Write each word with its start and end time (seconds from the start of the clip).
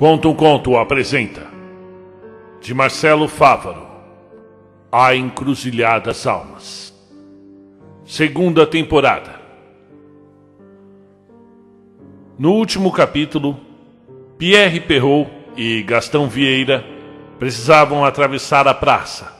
Conta 0.00 0.28
um 0.28 0.34
Conto 0.34 0.78
apresenta. 0.78 1.46
De 2.58 2.72
Marcelo 2.72 3.28
Fávaro. 3.28 3.86
A 4.90 5.14
Encruzilhada 5.14 6.06
das 6.06 6.26
Almas. 6.26 6.94
Segunda 8.06 8.66
temporada. 8.66 9.38
No 12.38 12.54
último 12.54 12.90
capítulo, 12.90 13.60
Pierre 14.38 14.80
Perrault 14.80 15.30
e 15.54 15.82
Gastão 15.82 16.30
Vieira 16.30 16.82
precisavam 17.38 18.02
atravessar 18.02 18.66
a 18.66 18.72
praça 18.72 19.30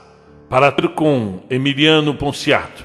para 0.50 0.70
ter 0.70 0.90
com 0.90 1.40
Emiliano 1.48 2.14
Ponciato, 2.14 2.84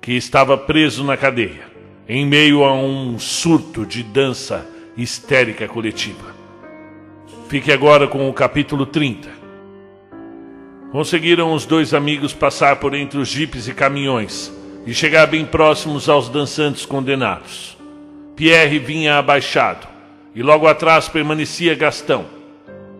que 0.00 0.12
estava 0.12 0.56
preso 0.56 1.04
na 1.04 1.18
cadeia, 1.18 1.66
em 2.08 2.24
meio 2.24 2.64
a 2.64 2.72
um 2.72 3.18
surto 3.18 3.84
de 3.84 4.02
dança 4.02 4.66
histérica 4.96 5.68
coletiva. 5.68 6.39
Fique 7.50 7.72
agora 7.72 8.06
com 8.06 8.30
o 8.30 8.32
capítulo 8.32 8.86
30. 8.86 9.28
Conseguiram 10.92 11.52
os 11.52 11.66
dois 11.66 11.92
amigos 11.92 12.32
passar 12.32 12.76
por 12.76 12.94
entre 12.94 13.18
os 13.18 13.26
jipes 13.26 13.66
e 13.66 13.74
caminhões 13.74 14.52
e 14.86 14.94
chegar 14.94 15.26
bem 15.26 15.44
próximos 15.44 16.08
aos 16.08 16.28
dançantes 16.28 16.86
condenados. 16.86 17.76
Pierre 18.36 18.78
vinha 18.78 19.18
abaixado 19.18 19.88
e 20.32 20.44
logo 20.44 20.68
atrás 20.68 21.08
permanecia 21.08 21.74
Gastão. 21.74 22.24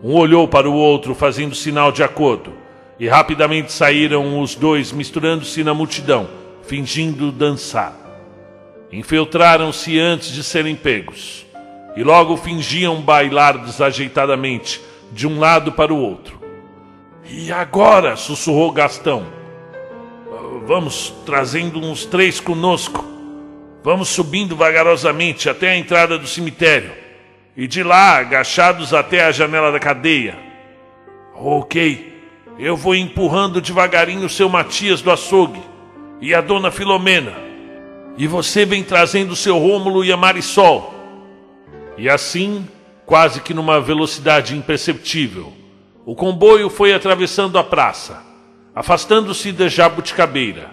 Um 0.02 0.14
olhou 0.14 0.48
para 0.48 0.68
o 0.68 0.74
outro 0.74 1.14
fazendo 1.14 1.54
sinal 1.54 1.92
de 1.92 2.02
acordo 2.02 2.52
e 2.98 3.06
rapidamente 3.06 3.70
saíram 3.70 4.40
os 4.40 4.56
dois 4.56 4.90
misturando-se 4.90 5.62
na 5.62 5.72
multidão, 5.72 6.28
fingindo 6.64 7.30
dançar. 7.30 7.94
Infiltraram-se 8.90 9.96
antes 10.00 10.32
de 10.32 10.42
serem 10.42 10.74
pegos 10.74 11.48
e 11.96 12.02
logo 12.02 12.36
fingiam 12.36 13.00
bailar 13.00 13.58
desajeitadamente 13.58 14.80
de 15.12 15.26
um 15.26 15.38
lado 15.38 15.72
para 15.72 15.92
o 15.92 16.00
outro. 16.00 16.40
E 17.28 17.52
agora? 17.52 18.16
sussurrou 18.16 18.72
Gastão. 18.72 19.26
Vamos 20.66 21.12
trazendo 21.24 21.80
uns 21.80 22.04
três 22.04 22.38
conosco. 22.38 23.04
Vamos 23.82 24.08
subindo 24.08 24.54
vagarosamente 24.54 25.48
até 25.48 25.70
a 25.70 25.76
entrada 25.76 26.18
do 26.18 26.26
cemitério 26.26 26.92
e 27.56 27.66
de 27.66 27.82
lá 27.82 28.18
agachados 28.18 28.94
até 28.94 29.24
a 29.24 29.32
janela 29.32 29.72
da 29.72 29.78
cadeia. 29.80 30.38
Ok, 31.34 32.22
eu 32.58 32.76
vou 32.76 32.94
empurrando 32.94 33.60
devagarinho 33.60 34.26
o 34.26 34.30
seu 34.30 34.48
Matias 34.48 35.00
do 35.00 35.10
açougue 35.10 35.62
e 36.20 36.34
a 36.34 36.40
dona 36.40 36.70
Filomena. 36.70 37.32
E 38.18 38.26
você 38.26 38.66
vem 38.66 38.82
trazendo 38.82 39.32
o 39.32 39.36
seu 39.36 39.58
Rômulo 39.58 40.04
e 40.04 40.12
a 40.12 40.16
Marisol. 40.16 40.89
E 41.96 42.08
assim, 42.08 42.66
quase 43.04 43.40
que 43.40 43.52
numa 43.52 43.80
velocidade 43.80 44.56
imperceptível, 44.56 45.52
o 46.06 46.14
comboio 46.14 46.70
foi 46.70 46.94
atravessando 46.94 47.58
a 47.58 47.64
praça, 47.64 48.22
afastando-se 48.74 49.52
da 49.52 49.68
jabuticabeira, 49.68 50.70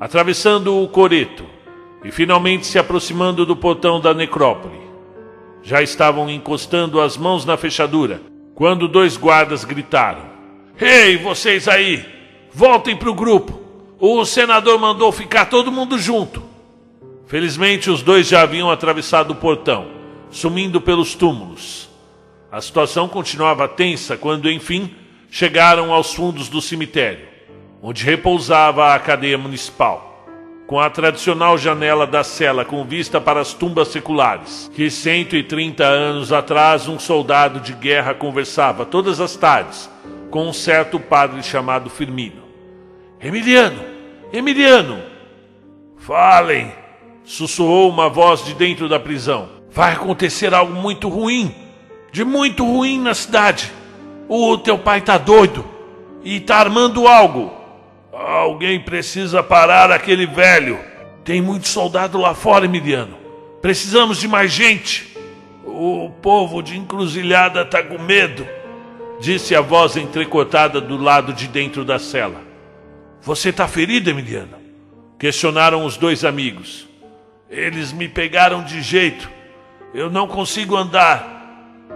atravessando 0.00 0.82
o 0.82 0.88
coreto 0.88 1.44
e 2.02 2.10
finalmente 2.10 2.66
se 2.66 2.78
aproximando 2.78 3.46
do 3.46 3.54
portão 3.54 4.00
da 4.00 4.12
necrópole. 4.12 4.80
Já 5.62 5.82
estavam 5.82 6.28
encostando 6.28 7.00
as 7.00 7.16
mãos 7.16 7.44
na 7.44 7.56
fechadura 7.56 8.20
quando 8.54 8.88
dois 8.88 9.16
guardas 9.16 9.64
gritaram: 9.64 10.22
Ei, 10.80 11.16
vocês 11.16 11.68
aí! 11.68 12.04
Voltem 12.52 12.96
para 12.96 13.10
o 13.10 13.14
grupo! 13.14 13.60
O 13.98 14.24
senador 14.24 14.78
mandou 14.78 15.10
ficar 15.12 15.46
todo 15.46 15.72
mundo 15.72 15.98
junto. 15.98 16.42
Felizmente, 17.26 17.90
os 17.90 18.02
dois 18.02 18.28
já 18.28 18.42
haviam 18.42 18.70
atravessado 18.70 19.32
o 19.32 19.36
portão 19.36 20.03
sumindo 20.34 20.80
pelos 20.80 21.14
túmulos. 21.14 21.88
A 22.50 22.60
situação 22.60 23.08
continuava 23.08 23.68
tensa 23.68 24.16
quando, 24.16 24.50
enfim, 24.50 24.94
chegaram 25.30 25.92
aos 25.92 26.12
fundos 26.12 26.48
do 26.48 26.60
cemitério, 26.60 27.26
onde 27.80 28.04
repousava 28.04 28.94
a 28.94 28.98
cadeia 28.98 29.38
municipal, 29.38 30.26
com 30.66 30.80
a 30.80 30.90
tradicional 30.90 31.56
janela 31.56 32.06
da 32.06 32.24
cela 32.24 32.64
com 32.64 32.84
vista 32.84 33.20
para 33.20 33.40
as 33.40 33.54
tumbas 33.54 33.88
seculares, 33.88 34.70
que 34.74 34.90
130 34.90 35.84
anos 35.84 36.32
atrás 36.32 36.88
um 36.88 36.98
soldado 36.98 37.60
de 37.60 37.72
guerra 37.72 38.12
conversava 38.12 38.84
todas 38.84 39.20
as 39.20 39.36
tardes 39.36 39.88
com 40.30 40.48
um 40.48 40.52
certo 40.52 40.98
padre 40.98 41.42
chamado 41.44 41.88
Firmino. 41.88 42.42
Emiliano! 43.20 43.80
Emiliano! 44.32 45.00
Falem! 45.96 46.72
sussurrou 47.24 47.88
uma 47.88 48.08
voz 48.08 48.44
de 48.44 48.54
dentro 48.54 48.88
da 48.88 49.00
prisão. 49.00 49.48
Vai 49.74 49.94
acontecer 49.94 50.54
algo 50.54 50.72
muito 50.72 51.08
ruim, 51.08 51.52
de 52.12 52.24
muito 52.24 52.64
ruim 52.64 53.00
na 53.00 53.12
cidade. 53.12 53.72
O 54.28 54.56
teu 54.56 54.78
pai 54.78 55.00
tá 55.00 55.18
doido 55.18 55.64
e 56.22 56.38
tá 56.38 56.58
armando 56.58 57.08
algo. 57.08 57.52
Alguém 58.12 58.78
precisa 58.78 59.42
parar 59.42 59.90
aquele 59.90 60.26
velho. 60.26 60.78
Tem 61.24 61.42
muito 61.42 61.66
soldado 61.66 62.18
lá 62.18 62.34
fora, 62.34 62.66
Emiliano. 62.66 63.16
Precisamos 63.60 64.18
de 64.18 64.28
mais 64.28 64.52
gente. 64.52 65.12
O 65.64 66.08
povo 66.22 66.62
de 66.62 66.78
encruzilhada 66.78 67.64
tá 67.64 67.82
com 67.82 67.98
medo, 67.98 68.46
disse 69.18 69.56
a 69.56 69.60
voz 69.60 69.96
entrecortada 69.96 70.80
do 70.80 70.96
lado 70.96 71.32
de 71.32 71.48
dentro 71.48 71.84
da 71.84 71.98
cela. 71.98 72.40
Você 73.20 73.52
tá 73.52 73.66
ferido, 73.66 74.08
Emiliano? 74.08 74.56
Questionaram 75.18 75.84
os 75.84 75.96
dois 75.96 76.24
amigos. 76.24 76.86
Eles 77.50 77.92
me 77.92 78.08
pegaram 78.08 78.62
de 78.62 78.80
jeito 78.80 79.33
eu 79.94 80.10
não 80.10 80.26
consigo 80.26 80.76
andar. 80.76 81.32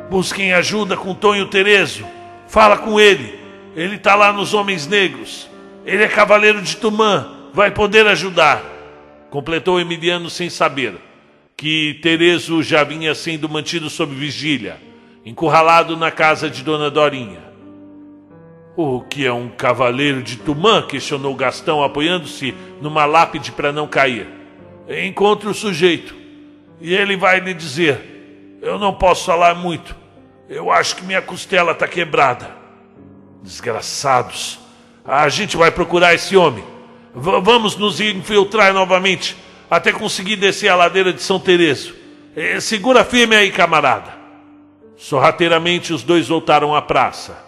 Busquem 0.09 0.53
ajuda 0.53 0.97
com 0.97 1.12
Tonho 1.12 1.47
Terezo. 1.47 2.06
Fala 2.47 2.78
com 2.78 2.98
ele. 3.00 3.36
Ele 3.75 3.97
está 3.97 4.14
lá 4.14 4.32
nos 4.32 4.54
Homens 4.54 4.86
Negros. 4.86 5.50
Ele 5.84 6.04
é 6.04 6.08
cavaleiro 6.08 6.62
de 6.62 6.76
Tumã. 6.76 7.50
Vai 7.53 7.72
poder 7.72 8.06
ajudar. 8.06 8.62
Completou 9.31 9.81
Emiliano 9.81 10.31
sem 10.31 10.48
saber 10.48 10.94
que 11.56 11.98
Terezo 12.00 12.62
já 12.62 12.84
vinha 12.84 13.16
sendo 13.16 13.48
mantido 13.48 13.91
sob 13.91 14.14
vigília, 14.14 14.81
encurralado 15.26 15.97
na 15.97 16.08
casa 16.08 16.48
de 16.48 16.62
Dona 16.62 16.88
Dorinha. 16.88 17.42
O 18.76 19.00
que 19.00 19.26
é 19.26 19.32
um 19.32 19.48
cavaleiro 19.48 20.22
de 20.22 20.37
Tumã? 20.37 20.82
questionou 20.82 21.34
Gastão, 21.34 21.82
apoiando-se 21.82 22.54
numa 22.81 23.04
lápide 23.04 23.50
para 23.50 23.72
não 23.72 23.88
cair. 23.88 24.28
Encontre 24.88 25.48
o 25.48 25.54
sujeito 25.54 26.18
e 26.81 26.94
ele 26.94 27.16
vai 27.16 27.41
lhe 27.41 27.55
dizer: 27.55 28.59
Eu 28.62 28.78
não 28.78 28.94
posso 28.94 29.25
falar 29.25 29.55
muito. 29.55 29.97
Eu 30.49 30.71
acho 30.71 30.97
que 30.97 31.05
minha 31.05 31.21
costela 31.21 31.72
está 31.72 31.87
quebrada. 31.87 32.50
Desgraçados. 33.43 34.59
A 35.05 35.28
gente 35.28 35.56
vai 35.56 35.71
procurar 35.71 36.15
esse 36.15 36.37
homem. 36.37 36.65
V 37.15 37.41
vamos 37.41 37.77
nos 37.77 38.00
infiltrar 38.00 38.72
novamente 38.72 39.37
até 39.71 39.93
conseguir 39.93 40.37
descer 40.37 40.69
a 40.69 40.77
ladeira 40.77 41.12
de 41.12 41.22
São 41.22 41.38
Tereso. 41.38 41.94
É, 42.34 42.61
segura 42.61 43.05
firme 43.05 43.37
aí, 43.37 43.50
camarada. 43.50 44.17
Sorrateiramente 44.97 45.93
os 45.93 46.03
dois 46.03 46.28
voltaram 46.28 46.75
à 46.75 46.83
praça 46.83 47.38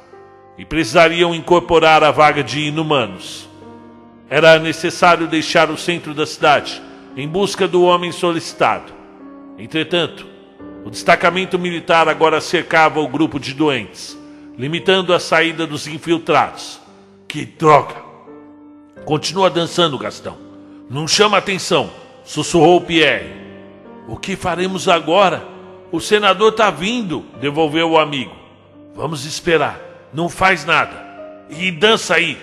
e 0.59 0.65
precisariam 0.65 1.35
incorporar 1.35 2.05
a 2.05 2.11
vaga 2.11 2.45
de 2.45 2.61
inumanos. 2.61 3.49
Era 4.29 4.59
necessário 4.59 5.27
deixar 5.27 5.71
o 5.71 5.77
centro 5.77 6.15
da 6.15 6.27
cidade 6.27 6.81
em 7.17 7.27
busca 7.27 7.67
do 7.67 7.83
homem 7.83 8.13
solicitado. 8.13 9.00
Entretanto, 9.61 10.27
o 10.87 10.91
destacamento 10.91 11.59
militar 11.59 12.09
agora 12.09 12.41
cercava 12.41 12.99
o 12.99 13.07
grupo 13.07 13.39
de 13.39 13.53
doentes, 13.53 14.19
limitando 14.57 15.13
a 15.13 15.21
saída 15.21 15.67
dos 15.67 15.87
infiltrados. 15.87 16.81
Que 17.29 17.45
droga! 17.45 17.97
Continua 19.05 19.51
dançando, 19.51 19.99
Gastão. 19.99 20.39
Não 20.89 21.07
chama 21.07 21.37
atenção, 21.37 21.91
sussurrou 22.25 22.81
Pierre. 22.81 23.29
O 24.09 24.17
que 24.17 24.35
faremos 24.35 24.89
agora? 24.89 25.47
O 25.93 26.01
senador 26.01 26.53
está 26.53 26.71
vindo, 26.71 27.25
devolveu 27.39 27.91
o 27.91 27.99
amigo. 27.99 28.35
Vamos 28.95 29.27
esperar. 29.27 29.79
Não 30.13 30.29
faz 30.29 30.65
nada. 30.65 31.47
E 31.51 31.71
dança 31.71 32.15
aí. 32.15 32.39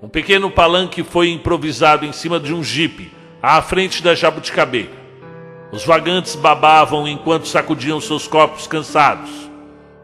Um 0.00 0.08
pequeno 0.08 0.50
palanque 0.50 1.02
foi 1.02 1.28
improvisado 1.28 2.06
em 2.06 2.12
cima 2.12 2.40
de 2.40 2.54
um 2.54 2.64
jipe, 2.64 3.12
à 3.42 3.60
frente 3.60 4.02
da 4.02 4.14
jabuticabeira. 4.14 5.01
Os 5.72 5.86
vagantes 5.86 6.36
babavam 6.36 7.08
enquanto 7.08 7.48
sacudiam 7.48 7.98
seus 7.98 8.28
corpos 8.28 8.66
cansados. 8.66 9.30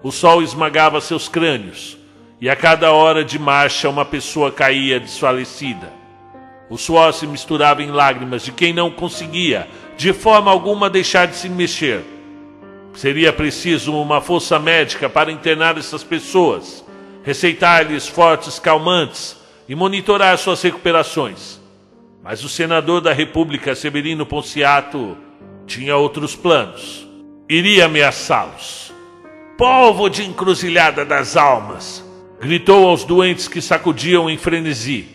O 0.03 0.11
sol 0.11 0.43
esmagava 0.43 0.99
seus 0.99 1.29
crânios, 1.29 1.99
e 2.41 2.49
a 2.49 2.57
cada 2.57 2.91
hora 2.91 3.23
de 3.23 3.39
marcha 3.39 3.87
uma 3.87 4.07
pessoa 4.07 4.51
caía 4.51 4.99
desfalecida. 4.99 5.93
O 6.71 6.79
suor 6.79 7.13
se 7.13 7.27
misturava 7.27 7.83
em 7.83 7.91
lágrimas 7.91 8.43
de 8.43 8.51
quem 8.51 8.73
não 8.73 8.91
conseguia, 8.91 9.69
de 9.95 10.15
forma 10.15 10.51
alguma, 10.51 10.89
deixar 10.89 11.27
de 11.27 11.37
se 11.37 11.51
mexer. 11.51 12.03
Seria 12.95 13.31
preciso 13.31 13.95
uma 13.95 14.23
força 14.23 14.59
médica 14.59 15.07
para 15.07 15.31
internar 15.31 15.77
essas 15.77 16.03
pessoas, 16.03 16.83
receitar-lhes 17.23 18.09
fortes 18.09 18.59
calmantes 18.59 19.37
e 19.69 19.75
monitorar 19.75 20.39
suas 20.39 20.63
recuperações. 20.63 21.61
Mas 22.23 22.43
o 22.43 22.49
senador 22.49 23.03
da 23.03 23.13
República, 23.13 23.75
Severino 23.75 24.25
Ponciato, 24.25 25.28
tinha 25.69 25.97
outros 25.97 26.35
planos. 26.35 27.07
Iria 27.49 27.85
ameaçá-los. 27.85 28.93
Povo 29.57 30.09
de 30.09 30.25
encruzilhada 30.25 31.05
das 31.05 31.37
almas! 31.37 32.05
gritou 32.41 32.89
aos 32.89 33.05
doentes 33.05 33.49
que 33.49 33.61
sacudiam 33.61 34.31
em 34.31 34.39
frenesi. 34.39 35.09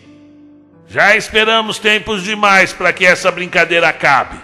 Já 0.86 1.16
esperamos 1.16 1.78
tempos 1.78 2.22
demais 2.22 2.72
para 2.72 2.92
que 2.92 3.04
essa 3.04 3.30
brincadeira 3.30 3.88
acabe. 3.88 4.38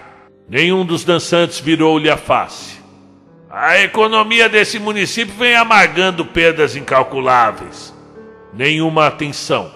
Nenhum 0.49 0.85
dos 0.85 1.05
dançantes 1.05 1.61
virou-lhe 1.61 2.09
a 2.09 2.17
face. 2.17 2.81
A 3.51 3.79
economia 3.81 4.49
desse 4.49 4.79
município 4.79 5.35
vem 5.35 5.55
amargando 5.55 6.25
perdas 6.25 6.75
incalculáveis. 6.75 7.95
Nenhuma 8.55 9.07
atenção. 9.07 9.71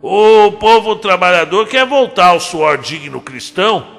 O 0.00 0.52
povo 0.52 0.96
trabalhador 0.96 1.68
quer 1.68 1.86
voltar 1.86 2.28
ao 2.28 2.40
suor 2.40 2.78
digno 2.78 3.20
cristão 3.20 3.93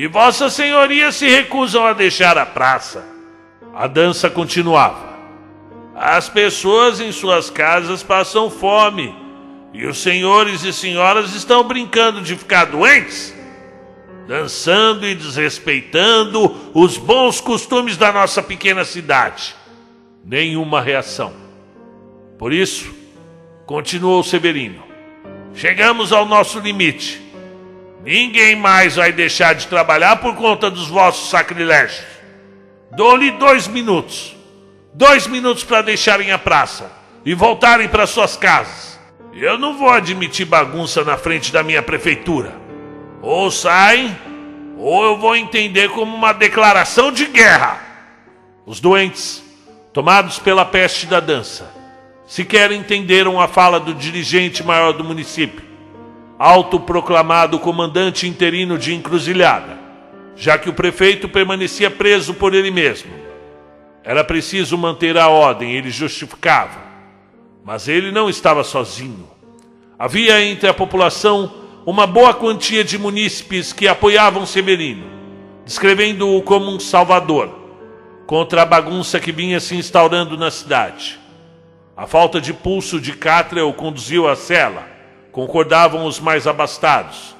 e 0.00 0.06
Vossa 0.06 0.48
Senhoria 0.48 1.12
se 1.12 1.28
recusam 1.28 1.84
a 1.84 1.92
deixar 1.92 2.38
a 2.38 2.46
praça. 2.46 3.04
A 3.74 3.86
dança 3.86 4.30
continuava. 4.30 5.10
As 5.94 6.26
pessoas 6.26 7.02
em 7.02 7.12
suas 7.12 7.50
casas 7.50 8.02
passam 8.02 8.48
fome 8.48 9.14
e 9.74 9.84
os 9.84 9.98
senhores 9.98 10.64
e 10.64 10.72
senhoras 10.72 11.34
estão 11.34 11.62
brincando 11.64 12.22
de 12.22 12.34
ficar 12.34 12.64
doentes, 12.64 13.34
dançando 14.26 15.06
e 15.06 15.14
desrespeitando 15.14 16.50
os 16.72 16.96
bons 16.96 17.38
costumes 17.38 17.98
da 17.98 18.10
nossa 18.10 18.42
pequena 18.42 18.86
cidade. 18.86 19.54
Nenhuma 20.24 20.80
reação. 20.80 21.34
Por 22.38 22.54
isso, 22.54 22.90
continuou 23.66 24.24
Severino, 24.24 24.82
chegamos 25.54 26.10
ao 26.10 26.24
nosso 26.24 26.58
limite. 26.58 27.29
Ninguém 28.02 28.56
mais 28.56 28.96
vai 28.96 29.12
deixar 29.12 29.54
de 29.54 29.66
trabalhar 29.66 30.16
por 30.16 30.34
conta 30.34 30.70
dos 30.70 30.88
vossos 30.88 31.30
sacrilégios. 31.30 32.04
Dou-lhe 32.92 33.30
dois 33.32 33.68
minutos. 33.68 34.36
Dois 34.92 35.26
minutos 35.26 35.62
para 35.62 35.82
deixarem 35.82 36.32
a 36.32 36.38
praça 36.38 36.90
e 37.24 37.34
voltarem 37.34 37.88
para 37.88 38.06
suas 38.06 38.36
casas. 38.36 38.98
Eu 39.32 39.58
não 39.58 39.76
vou 39.76 39.90
admitir 39.90 40.44
bagunça 40.44 41.04
na 41.04 41.16
frente 41.16 41.52
da 41.52 41.62
minha 41.62 41.82
prefeitura. 41.82 42.52
Ou 43.22 43.50
saem, 43.50 44.16
ou 44.76 45.04
eu 45.04 45.16
vou 45.18 45.36
entender 45.36 45.90
como 45.90 46.16
uma 46.16 46.32
declaração 46.32 47.12
de 47.12 47.26
guerra. 47.26 47.78
Os 48.66 48.80
doentes, 48.80 49.42
tomados 49.92 50.38
pela 50.38 50.64
peste 50.64 51.06
da 51.06 51.20
dança, 51.20 51.70
sequer 52.26 52.72
entenderam 52.72 53.40
a 53.40 53.46
fala 53.46 53.78
do 53.78 53.94
dirigente 53.94 54.64
maior 54.64 54.92
do 54.92 55.04
município, 55.04 55.62
autoproclamado 56.42 57.58
comandante 57.58 58.26
interino 58.26 58.78
de 58.78 58.94
encruzilhada, 58.94 59.78
já 60.34 60.56
que 60.56 60.70
o 60.70 60.72
prefeito 60.72 61.28
permanecia 61.28 61.90
preso 61.90 62.32
por 62.32 62.54
ele 62.54 62.70
mesmo. 62.70 63.12
Era 64.02 64.24
preciso 64.24 64.78
manter 64.78 65.18
a 65.18 65.28
ordem, 65.28 65.76
ele 65.76 65.90
justificava. 65.90 66.80
Mas 67.62 67.88
ele 67.88 68.10
não 68.10 68.30
estava 68.30 68.64
sozinho. 68.64 69.28
Havia 69.98 70.42
entre 70.42 70.66
a 70.66 70.72
população 70.72 71.52
uma 71.84 72.06
boa 72.06 72.32
quantia 72.32 72.82
de 72.82 72.96
munícipes 72.96 73.74
que 73.74 73.86
apoiavam 73.86 74.46
Severino, 74.46 75.04
descrevendo-o 75.66 76.40
como 76.40 76.70
um 76.70 76.80
salvador 76.80 77.54
contra 78.26 78.62
a 78.62 78.66
bagunça 78.66 79.20
que 79.20 79.30
vinha 79.30 79.60
se 79.60 79.76
instaurando 79.76 80.38
na 80.38 80.50
cidade. 80.50 81.20
A 81.94 82.06
falta 82.06 82.40
de 82.40 82.54
pulso 82.54 82.98
de 82.98 83.12
Cátria 83.12 83.66
o 83.66 83.74
conduziu 83.74 84.26
à 84.26 84.34
cela, 84.34 84.99
concordavam 85.32 86.04
os 86.06 86.18
mais 86.18 86.46
abastados, 86.46 87.36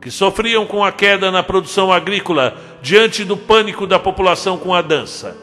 que 0.00 0.10
sofriam 0.10 0.66
com 0.66 0.84
a 0.84 0.92
queda 0.92 1.30
na 1.30 1.42
produção 1.42 1.92
agrícola 1.92 2.56
diante 2.82 3.24
do 3.24 3.36
pânico 3.36 3.86
da 3.86 3.98
população 3.98 4.56
com 4.58 4.74
a 4.74 4.82
dança. 4.82 5.36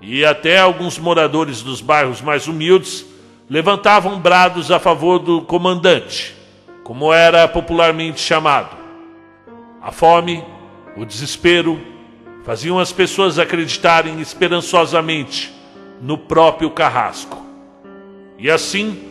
E 0.00 0.24
até 0.24 0.58
alguns 0.58 0.98
moradores 0.98 1.62
dos 1.62 1.80
bairros 1.80 2.20
mais 2.20 2.46
humildes 2.46 3.04
levantavam 3.48 4.18
brados 4.18 4.70
a 4.70 4.78
favor 4.78 5.18
do 5.18 5.42
comandante, 5.42 6.34
como 6.82 7.12
era 7.12 7.46
popularmente 7.48 8.20
chamado. 8.20 8.76
A 9.80 9.92
fome, 9.92 10.44
o 10.96 11.04
desespero, 11.04 11.80
faziam 12.44 12.78
as 12.78 12.92
pessoas 12.92 13.38
acreditarem 13.38 14.20
esperançosamente 14.20 15.52
no 16.00 16.16
próprio 16.18 16.70
carrasco. 16.70 17.44
E 18.38 18.50
assim, 18.50 19.05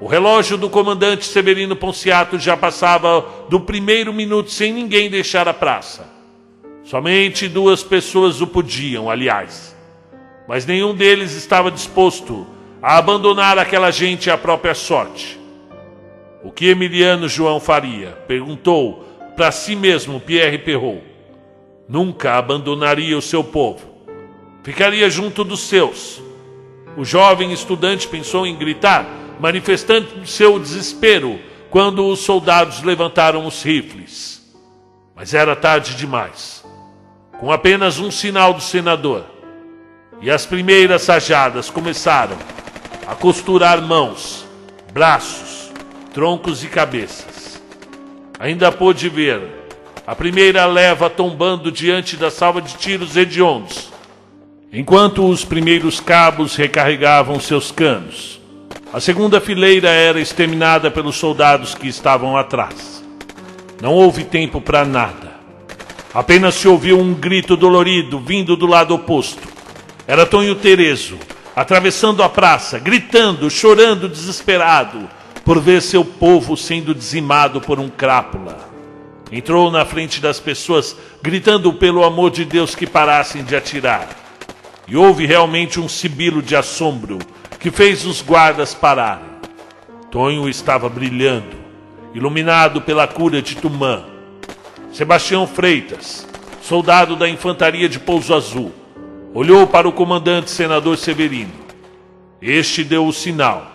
o 0.00 0.06
relógio 0.06 0.56
do 0.56 0.70
comandante 0.70 1.24
Severino 1.24 1.74
Ponciato 1.74 2.38
já 2.38 2.56
passava 2.56 3.24
do 3.48 3.58
primeiro 3.60 4.12
minuto 4.12 4.50
sem 4.50 4.72
ninguém 4.72 5.10
deixar 5.10 5.48
a 5.48 5.54
praça. 5.54 6.08
Somente 6.84 7.48
duas 7.48 7.82
pessoas 7.82 8.40
o 8.40 8.46
podiam, 8.46 9.10
aliás. 9.10 9.76
Mas 10.46 10.64
nenhum 10.64 10.94
deles 10.94 11.32
estava 11.32 11.70
disposto 11.70 12.46
a 12.80 12.96
abandonar 12.96 13.58
aquela 13.58 13.90
gente 13.90 14.30
à 14.30 14.38
própria 14.38 14.74
sorte. 14.74 15.38
O 16.44 16.52
que 16.52 16.68
Emiliano 16.68 17.28
João 17.28 17.58
faria? 17.58 18.12
Perguntou 18.28 19.04
para 19.36 19.50
si 19.50 19.74
mesmo 19.74 20.20
Pierre 20.20 20.58
Perrault. 20.58 21.02
Nunca 21.88 22.34
abandonaria 22.34 23.18
o 23.18 23.22
seu 23.22 23.42
povo. 23.42 23.86
Ficaria 24.62 25.10
junto 25.10 25.42
dos 25.42 25.60
seus. 25.60 26.22
O 26.96 27.04
jovem 27.04 27.52
estudante 27.52 28.06
pensou 28.06 28.46
em 28.46 28.56
gritar, 28.56 29.06
manifestando 29.40 30.26
seu 30.26 30.58
desespero 30.58 31.38
quando 31.70 32.06
os 32.06 32.20
soldados 32.20 32.82
levantaram 32.82 33.46
os 33.46 33.62
rifles. 33.62 34.42
Mas 35.14 35.34
era 35.34 35.54
tarde 35.54 35.94
demais. 35.94 36.64
Com 37.38 37.52
apenas 37.52 37.98
um 37.98 38.10
sinal 38.10 38.54
do 38.54 38.60
senador, 38.60 39.24
e 40.20 40.30
as 40.30 40.44
primeiras 40.44 41.02
sajadas 41.02 41.70
começaram 41.70 42.36
a 43.06 43.14
costurar 43.14 43.80
mãos, 43.80 44.44
braços, 44.92 45.70
troncos 46.12 46.64
e 46.64 46.66
cabeças. 46.66 47.62
Ainda 48.38 48.72
pôde 48.72 49.08
ver 49.08 49.58
a 50.06 50.16
primeira 50.16 50.64
leva 50.64 51.10
tombando 51.10 51.70
diante 51.70 52.16
da 52.16 52.30
salva 52.30 52.62
de 52.62 52.76
tiros 52.76 53.16
hediondos, 53.16 53.90
enquanto 54.72 55.28
os 55.28 55.44
primeiros 55.44 56.00
cabos 56.00 56.56
recarregavam 56.56 57.38
seus 57.38 57.70
canos. 57.70 58.37
A 58.90 59.00
segunda 59.00 59.38
fileira 59.38 59.90
era 59.90 60.18
exterminada 60.18 60.90
pelos 60.90 61.16
soldados 61.16 61.74
que 61.74 61.86
estavam 61.86 62.38
atrás. 62.38 63.04
Não 63.82 63.92
houve 63.92 64.24
tempo 64.24 64.62
para 64.62 64.82
nada. 64.82 65.34
Apenas 66.14 66.54
se 66.54 66.66
ouviu 66.66 66.98
um 66.98 67.12
grito 67.12 67.54
dolorido 67.54 68.18
vindo 68.18 68.56
do 68.56 68.64
lado 68.66 68.94
oposto. 68.94 69.46
Era 70.06 70.24
Tonho 70.24 70.54
Terezo, 70.54 71.18
atravessando 71.54 72.22
a 72.22 72.30
praça, 72.30 72.78
gritando, 72.78 73.50
chorando 73.50 74.08
desesperado 74.08 75.06
por 75.44 75.60
ver 75.60 75.82
seu 75.82 76.02
povo 76.02 76.56
sendo 76.56 76.94
dizimado 76.94 77.60
por 77.60 77.78
um 77.78 77.90
crápula. 77.90 78.56
Entrou 79.30 79.70
na 79.70 79.84
frente 79.84 80.18
das 80.18 80.40
pessoas, 80.40 80.96
gritando 81.22 81.74
pelo 81.74 82.04
amor 82.04 82.30
de 82.30 82.46
Deus 82.46 82.74
que 82.74 82.86
parassem 82.86 83.44
de 83.44 83.54
atirar. 83.54 84.08
E 84.88 84.96
houve 84.96 85.26
realmente 85.26 85.78
um 85.78 85.90
sibilo 85.90 86.40
de 86.40 86.56
assombro 86.56 87.18
que 87.58 87.70
fez 87.70 88.04
os 88.04 88.22
guardas 88.22 88.74
pararem. 88.74 89.26
Tonho 90.10 90.48
estava 90.48 90.88
brilhando, 90.88 91.56
iluminado 92.14 92.80
pela 92.80 93.06
cura 93.06 93.42
de 93.42 93.56
Tumã. 93.56 94.04
Sebastião 94.92 95.46
Freitas, 95.46 96.26
soldado 96.62 97.14
da 97.16 97.28
infantaria 97.28 97.88
de 97.88 97.98
Pouso 97.98 98.34
Azul, 98.34 98.72
olhou 99.34 99.66
para 99.66 99.88
o 99.88 99.92
comandante 99.92 100.50
senador 100.50 100.96
Severino. 100.96 101.52
Este 102.40 102.84
deu 102.84 103.06
o 103.06 103.12
sinal, 103.12 103.70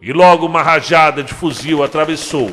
e 0.00 0.12
logo 0.12 0.46
uma 0.46 0.62
rajada 0.62 1.22
de 1.22 1.34
fuzil 1.34 1.82
atravessou 1.82 2.50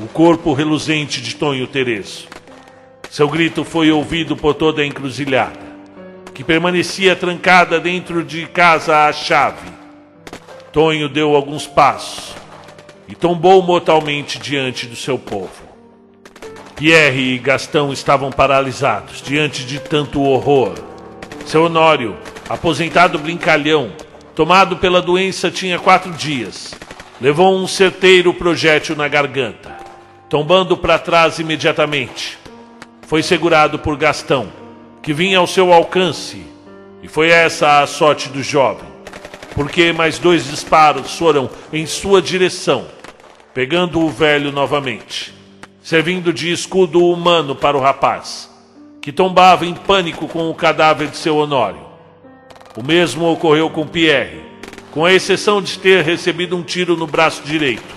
o 0.00 0.06
corpo 0.08 0.52
reluzente 0.52 1.22
de 1.22 1.36
Tonho 1.36 1.66
Terezo. 1.66 2.26
Seu 3.08 3.28
grito 3.28 3.64
foi 3.64 3.92
ouvido 3.92 4.36
por 4.36 4.54
toda 4.54 4.82
a 4.82 4.86
encruzilhada, 4.86 5.60
que 6.34 6.42
permanecia 6.42 7.14
trancada 7.14 7.78
dentro 7.78 8.24
de 8.24 8.44
casa 8.46 9.06
à 9.06 9.12
chave. 9.12 9.83
Tonho 10.74 11.08
deu 11.08 11.34
alguns 11.34 11.66
passos 11.66 12.34
e 13.08 13.14
tombou 13.14 13.62
mortalmente 13.62 14.38
diante 14.38 14.86
do 14.86 14.96
seu 14.96 15.16
povo. 15.16 15.62
Pierre 16.76 17.34
e 17.34 17.38
Gastão 17.38 17.92
estavam 17.92 18.30
paralisados 18.30 19.22
diante 19.22 19.64
de 19.64 19.78
tanto 19.78 20.20
horror 20.20 20.74
seu 21.46 21.64
Honório, 21.64 22.16
aposentado 22.48 23.18
brincalhão, 23.18 23.92
tomado 24.34 24.78
pela 24.78 25.00
doença 25.00 25.50
tinha 25.50 25.78
quatro 25.78 26.10
dias, 26.10 26.74
levou 27.20 27.56
um 27.56 27.66
certeiro 27.66 28.32
projétil 28.32 28.96
na 28.96 29.06
garganta, 29.06 29.76
tombando 30.28 30.76
para 30.76 30.98
trás 30.98 31.38
imediatamente. 31.38 32.38
Foi 33.06 33.22
segurado 33.22 33.78
por 33.78 33.96
Gastão, 33.96 34.50
que 35.02 35.12
vinha 35.12 35.38
ao 35.38 35.46
seu 35.46 35.72
alcance, 35.72 36.44
e 37.02 37.08
foi 37.08 37.28
essa 37.28 37.80
a 37.80 37.86
sorte 37.86 38.30
do 38.30 38.42
jovem, 38.42 38.88
porque 39.54 39.92
mais 39.92 40.18
dois 40.18 40.48
disparos 40.48 41.16
foram 41.16 41.48
em 41.72 41.86
sua 41.86 42.20
direção, 42.20 42.86
pegando 43.52 44.00
o 44.00 44.10
velho 44.10 44.50
novamente, 44.50 45.32
servindo 45.82 46.32
de 46.32 46.50
escudo 46.50 47.04
humano 47.04 47.54
para 47.54 47.76
o 47.76 47.80
rapaz 47.80 48.52
que 49.04 49.12
tombava 49.12 49.66
em 49.66 49.74
pânico 49.74 50.26
com 50.26 50.48
o 50.48 50.54
cadáver 50.54 51.08
de 51.08 51.18
seu 51.18 51.36
Honório. 51.36 51.82
O 52.74 52.82
mesmo 52.82 53.30
ocorreu 53.30 53.68
com 53.68 53.86
Pierre, 53.86 54.40
com 54.92 55.04
a 55.04 55.12
exceção 55.12 55.60
de 55.60 55.78
ter 55.78 56.02
recebido 56.02 56.56
um 56.56 56.62
tiro 56.62 56.96
no 56.96 57.06
braço 57.06 57.42
direito, 57.42 57.94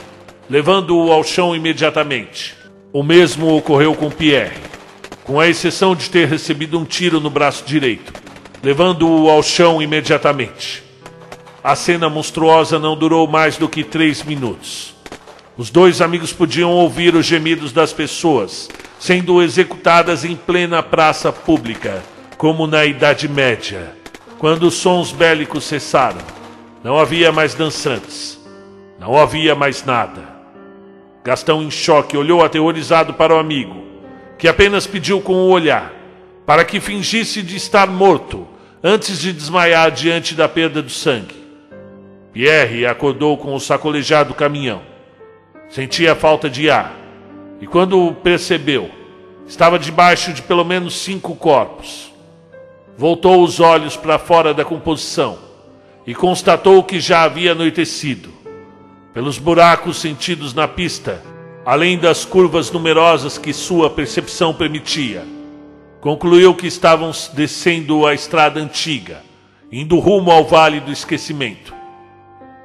levando-o 0.49 1.09
ao 1.09 1.23
chão 1.23 1.55
imediatamente. 1.55 2.57
O 2.91 3.03
mesmo 3.03 3.55
ocorreu 3.55 3.95
com 3.95 4.11
Pierre, 4.11 4.57
com 5.23 5.39
a 5.39 5.47
exceção 5.47 5.95
de 5.95 6.09
ter 6.09 6.27
recebido 6.27 6.77
um 6.77 6.83
tiro 6.83 7.21
no 7.21 7.29
braço 7.29 7.63
direito, 7.63 8.11
levando-o 8.61 9.29
ao 9.29 9.41
chão 9.41 9.81
imediatamente. 9.81 10.83
A 11.67 11.75
cena 11.75 12.09
monstruosa 12.09 12.79
não 12.79 12.95
durou 12.95 13.27
mais 13.27 13.57
do 13.57 13.67
que 13.67 13.83
três 13.83 14.23
minutos. 14.23 14.95
Os 15.57 15.69
dois 15.69 15.99
amigos 15.99 16.31
podiam 16.31 16.71
ouvir 16.71 17.13
os 17.13 17.25
gemidos 17.25 17.73
das 17.73 17.91
pessoas 17.91 18.69
sendo 18.97 19.41
executadas 19.43 20.23
em 20.23 20.33
plena 20.33 20.81
praça 20.81 21.29
pública, 21.29 22.01
como 22.37 22.67
na 22.67 22.85
Idade 22.85 23.27
Média, 23.27 23.93
quando 24.39 24.63
os 24.63 24.75
sons 24.75 25.11
bélicos 25.11 25.65
cessaram. 25.65 26.21
Não 26.81 26.97
havia 26.97 27.33
mais 27.33 27.53
dançantes, 27.53 28.39
não 28.97 29.17
havia 29.17 29.53
mais 29.53 29.83
nada. 29.83 30.23
Gastão, 31.21 31.61
em 31.61 31.69
choque, 31.69 32.15
olhou 32.15 32.45
aterrorizado 32.45 33.13
para 33.13 33.35
o 33.35 33.39
amigo, 33.39 33.83
que 34.37 34.47
apenas 34.47 34.87
pediu 34.87 35.19
com 35.19 35.33
o 35.33 35.49
olhar 35.49 35.91
para 36.45 36.63
que 36.63 36.79
fingisse 36.79 37.41
de 37.41 37.57
estar 37.57 37.87
morto 37.87 38.47
antes 38.81 39.19
de 39.19 39.33
desmaiar 39.33 39.91
diante 39.91 40.33
da 40.33 40.47
perda 40.47 40.81
do 40.81 40.89
sangue. 40.89 41.46
Pierre 42.31 42.85
acordou 42.85 43.37
com 43.37 43.53
o 43.55 43.59
sacolejado 43.59 44.33
caminhão. 44.33 44.81
Sentia 45.69 46.15
falta 46.15 46.49
de 46.49 46.69
ar 46.69 47.07
e 47.59 47.65
quando 47.65 48.13
percebeu, 48.23 48.89
estava 49.47 49.79
debaixo 49.79 50.31
de 50.31 50.41
pelo 50.41 50.63
menos 50.63 50.95
cinco 50.95 51.35
corpos. 51.35 52.13
Voltou 52.97 53.43
os 53.43 53.59
olhos 53.59 53.95
para 53.95 54.19
fora 54.19 54.53
da 54.53 54.63
composição 54.63 55.39
e 56.05 56.13
constatou 56.13 56.83
que 56.83 56.99
já 56.99 57.23
havia 57.23 57.53
anoitecido. 57.53 58.31
Pelos 59.13 59.39
buracos 59.39 59.97
sentidos 59.97 60.53
na 60.53 60.67
pista, 60.67 61.23
além 61.65 61.97
das 61.97 62.23
curvas 62.23 62.71
numerosas 62.71 63.37
que 63.37 63.51
sua 63.51 63.89
percepção 63.89 64.53
permitia, 64.53 65.25
concluiu 65.99 66.53
que 66.53 66.67
estavam 66.67 67.11
descendo 67.33 68.05
a 68.05 68.13
estrada 68.13 68.59
antiga, 68.59 69.23
indo 69.71 69.97
rumo 69.97 70.31
ao 70.31 70.45
Vale 70.45 70.79
do 70.79 70.91
Esquecimento. 70.91 71.76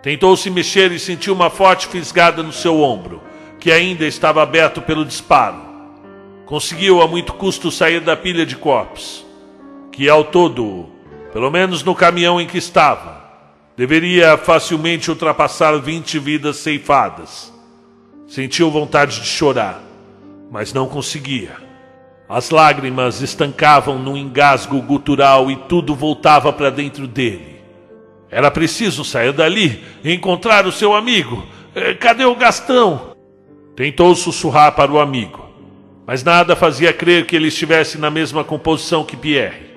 Tentou 0.02 0.36
se 0.36 0.50
mexer 0.50 0.90
e 0.90 0.98
sentiu 0.98 1.32
uma 1.32 1.48
forte 1.48 1.86
fisgada 1.86 2.42
no 2.42 2.52
seu 2.52 2.80
ombro 2.80 3.22
que 3.60 3.70
ainda 3.70 4.04
estava 4.04 4.42
aberto 4.42 4.82
pelo 4.82 5.04
disparo. 5.04 5.62
Conseguiu 6.44 7.00
a 7.00 7.06
muito 7.06 7.32
custo 7.34 7.70
sair 7.70 8.00
da 8.00 8.16
pilha 8.16 8.44
de 8.44 8.56
corpos, 8.56 9.24
que 9.92 10.08
ao 10.08 10.24
todo, 10.24 10.90
pelo 11.32 11.48
menos 11.48 11.84
no 11.84 11.94
caminhão 11.94 12.40
em 12.40 12.46
que 12.48 12.58
estava, 12.58 13.22
deveria 13.76 14.36
facilmente 14.36 15.08
ultrapassar 15.08 15.78
20 15.78 16.18
vidas 16.18 16.56
ceifadas. 16.56 17.52
Sentiu 18.26 18.68
vontade 18.68 19.20
de 19.20 19.26
chorar, 19.26 19.80
mas 20.50 20.72
não 20.72 20.88
conseguia. 20.88 21.56
As 22.28 22.50
lágrimas 22.50 23.22
estancavam 23.22 23.96
num 23.96 24.16
engasgo 24.16 24.82
gutural 24.82 25.48
e 25.52 25.56
tudo 25.68 25.94
voltava 25.94 26.52
para 26.52 26.70
dentro 26.70 27.06
dele. 27.06 27.51
Era 28.32 28.50
preciso 28.50 29.04
sair 29.04 29.30
dali 29.30 29.84
e 30.02 30.10
encontrar 30.10 30.66
o 30.66 30.72
seu 30.72 30.96
amigo. 30.96 31.46
Eh, 31.74 31.92
cadê 31.92 32.24
o 32.24 32.34
Gastão? 32.34 33.12
Tentou 33.76 34.14
sussurrar 34.14 34.72
para 34.72 34.90
o 34.90 34.98
amigo, 34.98 35.50
mas 36.06 36.24
nada 36.24 36.56
fazia 36.56 36.94
crer 36.94 37.26
que 37.26 37.36
ele 37.36 37.48
estivesse 37.48 37.98
na 37.98 38.10
mesma 38.10 38.42
composição 38.42 39.04
que 39.04 39.18
Pierre. 39.18 39.72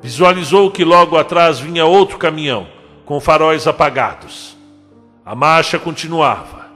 Visualizou 0.00 0.70
que 0.70 0.84
logo 0.84 1.18
atrás 1.18 1.58
vinha 1.58 1.84
outro 1.84 2.16
caminhão, 2.16 2.68
com 3.04 3.20
faróis 3.20 3.66
apagados. 3.66 4.56
A 5.26 5.34
marcha 5.34 5.76
continuava, 5.76 6.66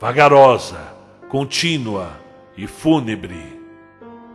vagarosa, 0.00 0.80
contínua 1.28 2.18
e 2.56 2.66
fúnebre. 2.66 3.60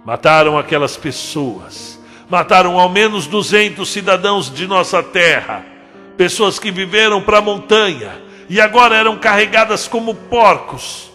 Mataram 0.05 0.55
aquelas 0.55 0.95
pessoas. 0.95 1.99
Mataram 2.29 2.79
ao 2.79 2.89
menos 2.89 3.25
200 3.25 3.89
cidadãos 3.89 4.53
de 4.53 4.67
nossa 4.67 5.01
terra. 5.01 5.76
Pessoas 6.17 6.57
que 6.57 6.71
viveram 6.71 7.21
para 7.21 7.37
a 7.37 7.41
montanha 7.41 8.21
e 8.49 8.59
agora 8.59 8.95
eram 8.95 9.17
carregadas 9.17 9.87
como 9.87 10.15
porcos 10.15 11.07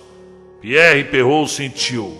Pierre 0.62 1.02
Perrault 1.02 1.50
sentiu 1.50 2.16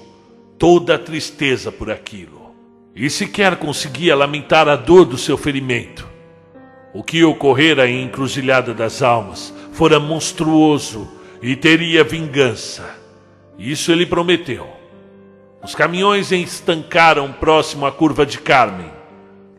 toda 0.59 0.97
a 0.97 0.99
tristeza 0.99 1.71
por 1.71 1.93
aquilo 1.93 2.53
e 2.93 3.09
sequer 3.09 3.55
conseguia 3.55 4.17
lamentar 4.17 4.69
a 4.69 4.75
dor 4.75 5.05
do 5.05 5.17
seu 5.17 5.39
ferimento. 5.39 6.09
O 6.93 7.05
que 7.05 7.23
ocorrera 7.23 7.89
em 7.89 8.03
Encruzilhada 8.03 8.75
das 8.75 9.01
Almas 9.01 9.55
fora 9.73 10.01
monstruoso 10.01 11.09
e 11.41 11.55
teria 11.55 12.03
vingança. 12.03 12.99
Isso 13.57 13.93
ele 13.93 14.07
prometeu. 14.07 14.67
Os 15.62 15.77
caminhões 15.77 16.33
estancaram 16.33 17.33
próximo 17.33 17.87
à 17.87 17.93
curva 17.93 18.27
de 18.27 18.39
Carmen, 18.39 18.91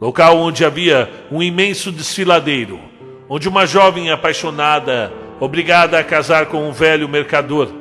local 0.01 0.37
onde 0.37 0.65
havia 0.65 1.09
um 1.31 1.41
imenso 1.41 1.89
desfiladeiro, 1.89 2.81
onde 3.29 3.47
uma 3.47 3.65
jovem 3.65 4.11
apaixonada, 4.11 5.13
obrigada 5.39 5.97
a 5.97 6.03
casar 6.03 6.47
com 6.47 6.67
um 6.67 6.71
velho 6.71 7.07
mercador, 7.07 7.71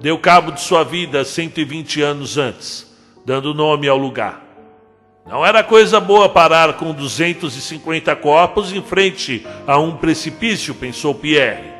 deu 0.00 0.18
cabo 0.18 0.52
de 0.52 0.60
sua 0.60 0.84
vida 0.84 1.24
120 1.24 2.00
anos 2.02 2.38
antes, 2.38 2.92
dando 3.24 3.54
nome 3.54 3.88
ao 3.88 3.96
lugar. 3.96 4.42
Não 5.26 5.46
era 5.46 5.62
coisa 5.62 6.00
boa 6.00 6.28
parar 6.28 6.74
com 6.74 6.92
250 6.92 8.14
corpos 8.16 8.72
em 8.72 8.82
frente 8.82 9.46
a 9.66 9.78
um 9.78 9.96
precipício, 9.96 10.74
pensou 10.74 11.14
Pierre, 11.14 11.70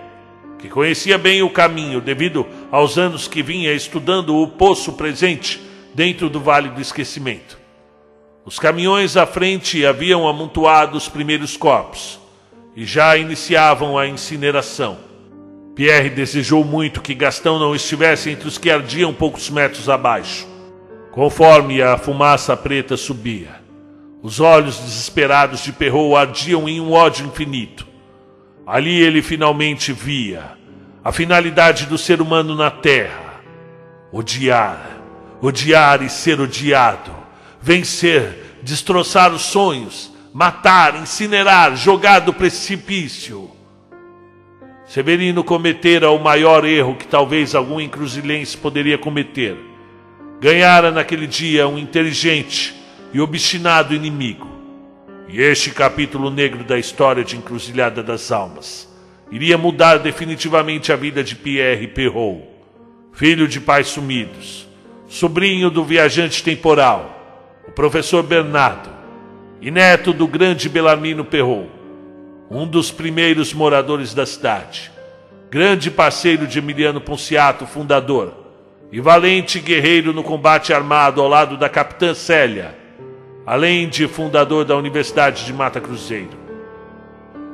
que 0.61 0.69
conhecia 0.69 1.19
bem 1.19 1.43
o 1.43 1.51
caminho 1.51 2.01
devido 2.01 2.47
aos 2.71 2.97
anos 2.99 3.27
que 3.27 3.43
vinha 3.43 3.73
estudando 3.73 4.41
o 4.41 4.47
poço 4.47 4.93
presente 4.93 5.61
dentro 5.93 6.31
do 6.31 6.39
Vale 6.39 6.69
do 6.69 6.81
Esquecimento. 6.81 7.59
Os 8.45 8.61
caminhões 8.61 9.17
à 9.17 9.27
frente 9.27 9.85
haviam 9.85 10.27
amontoado 10.29 10.97
os 10.97 11.09
primeiros 11.09 11.57
corpos 11.57 12.22
e 12.75 12.85
já 12.85 13.17
iniciavam 13.17 13.99
a 13.99 14.07
incineração. 14.07 14.99
Pierre 15.75 16.11
desejou 16.11 16.65
muito 16.65 17.01
que 17.01 17.15
Gastão 17.15 17.59
não 17.59 17.75
estivesse 17.75 18.31
entre 18.31 18.47
os 18.47 18.59
que 18.59 18.71
ardiam 18.71 19.13
poucos 19.13 19.49
metros 19.49 19.89
abaixo. 19.89 20.47
Conforme 21.11 21.83
a 21.83 21.97
fumaça 21.97 22.57
preta 22.57 22.97
subia, 22.97 23.61
os 24.23 24.39
olhos 24.39 24.79
desesperados 24.79 25.65
de 25.65 25.73
Perrault 25.73 26.15
ardiam 26.15 26.69
em 26.69 26.81
um 26.81 26.93
ódio 26.93 27.27
infinito. 27.27 27.87
Ali 28.67 29.01
ele 29.01 29.21
finalmente 29.21 29.93
via 29.93 30.53
a 31.05 31.11
finalidade 31.11 31.87
do 31.87 31.99
ser 31.99 32.21
humano 32.21 32.55
na 32.55 32.71
terra: 32.71 33.41
odiar, 34.13 35.01
odiar 35.41 36.03
e 36.03 36.09
ser 36.09 36.41
odiado, 36.41 37.11
vencer, 37.61 38.59
destroçar 38.63 39.33
os 39.33 39.43
sonhos, 39.43 40.12
matar, 40.33 40.97
incinerar, 40.97 41.77
jogar 41.77 42.21
do 42.21 42.33
precipício. 42.33 43.51
Severino 44.87 45.45
cometera 45.45 46.11
o 46.11 46.19
maior 46.19 46.65
erro 46.65 46.97
que 46.97 47.07
talvez 47.07 47.55
algum 47.55 47.81
encruzilhense 47.81 48.57
poderia 48.57 48.99
cometer. 48.99 49.57
Ganhara 50.41 50.91
naquele 50.91 51.27
dia 51.27 51.69
um 51.69 51.79
inteligente 51.79 52.75
e 53.13 53.21
obstinado 53.21 53.95
inimigo. 53.95 54.49
E 55.29 55.41
este 55.41 55.71
capítulo 55.71 56.31
negro 56.31 56.65
da 56.65 56.79
história 56.79 57.25
de 57.25 57.37
Encruzilhada 57.37 58.03
das 58.03 58.31
Almas 58.31 58.89
iria 59.31 59.57
mudar 59.57 59.99
definitivamente 59.99 60.93
a 60.93 60.97
vida 60.97 61.25
de 61.25 61.35
Pierre 61.35 61.89
Perrault, 61.89 62.43
filho 63.15 63.49
de 63.49 63.59
pais 63.61 63.87
sumidos, 63.87 64.69
sobrinho 65.09 65.71
do 65.71 65.83
viajante 65.83 66.43
temporal, 66.43 67.63
o 67.67 67.73
professor 67.73 68.23
Bernardo, 68.23 68.92
e 69.63 69.71
neto 69.71 70.13
do 70.13 70.27
grande 70.27 70.69
Belarmino 70.69 71.25
Perrault 71.25 71.83
um 72.55 72.67
dos 72.67 72.91
primeiros 72.91 73.55
moradores 73.55 74.13
da 74.13 74.27
cidade, 74.27 74.93
grande 75.51 75.91
parceiro 75.91 76.47
de 76.47 76.59
Emiliano 76.59 77.01
Ponciato, 77.01 77.65
fundador, 77.65 78.35
e 78.91 79.01
valente 79.01 79.59
guerreiro 79.59 80.13
no 80.13 80.23
combate 80.23 80.71
armado 80.71 81.23
ao 81.23 81.29
lado 81.29 81.57
da 81.57 81.71
capitã 81.71 82.13
Célia, 82.13 82.77
além 83.47 83.89
de 83.89 84.07
fundador 84.07 84.67
da 84.67 84.77
Universidade 84.77 85.47
de 85.47 85.53
Mata 85.53 85.81
Cruzeiro. 85.81 86.37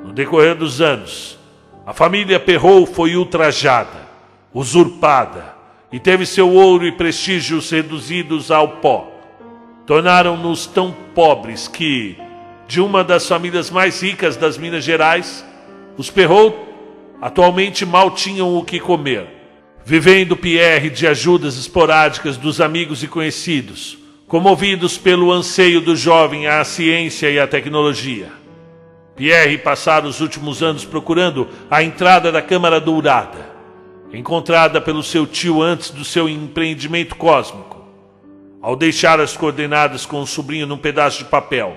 No 0.04 0.12
decorrer 0.12 0.56
dos 0.56 0.80
anos, 0.80 1.38
a 1.86 1.92
família 1.92 2.40
Perrault 2.40 2.92
foi 2.92 3.14
ultrajada, 3.14 4.08
usurpada 4.52 5.54
e 5.92 6.00
teve 6.00 6.26
seu 6.26 6.50
ouro 6.50 6.84
e 6.84 6.90
prestígios 6.90 7.70
reduzidos 7.70 8.50
ao 8.50 8.68
pó. 8.78 9.17
Tornaram-nos 9.88 10.66
tão 10.66 10.94
pobres 11.14 11.66
que, 11.66 12.14
de 12.68 12.78
uma 12.78 13.02
das 13.02 13.26
famílias 13.26 13.70
mais 13.70 14.02
ricas 14.02 14.36
das 14.36 14.58
Minas 14.58 14.84
Gerais, 14.84 15.42
os 15.96 16.10
Perrault 16.10 16.54
atualmente 17.22 17.86
mal 17.86 18.10
tinham 18.10 18.54
o 18.54 18.62
que 18.62 18.78
comer, 18.78 19.26
vivendo 19.82 20.36
Pierre 20.36 20.90
de 20.90 21.06
ajudas 21.06 21.56
esporádicas 21.56 22.36
dos 22.36 22.60
amigos 22.60 23.02
e 23.02 23.08
conhecidos, 23.08 23.96
comovidos 24.26 24.98
pelo 24.98 25.32
anseio 25.32 25.80
do 25.80 25.96
jovem 25.96 26.46
à 26.46 26.62
ciência 26.64 27.30
e 27.30 27.40
à 27.40 27.46
tecnologia. 27.46 28.28
Pierre 29.16 29.56
passara 29.56 30.06
os 30.06 30.20
últimos 30.20 30.62
anos 30.62 30.84
procurando 30.84 31.48
a 31.70 31.82
entrada 31.82 32.30
da 32.30 32.42
Câmara 32.42 32.78
Dourada, 32.78 33.56
encontrada 34.12 34.82
pelo 34.82 35.02
seu 35.02 35.26
tio 35.26 35.62
antes 35.62 35.88
do 35.88 36.04
seu 36.04 36.28
empreendimento 36.28 37.16
cósmico. 37.16 37.77
Ao 38.60 38.74
deixar 38.74 39.20
as 39.20 39.36
coordenadas 39.36 40.04
com 40.04 40.20
o 40.20 40.26
sobrinho 40.26 40.66
num 40.66 40.76
pedaço 40.76 41.18
de 41.18 41.24
papel, 41.26 41.76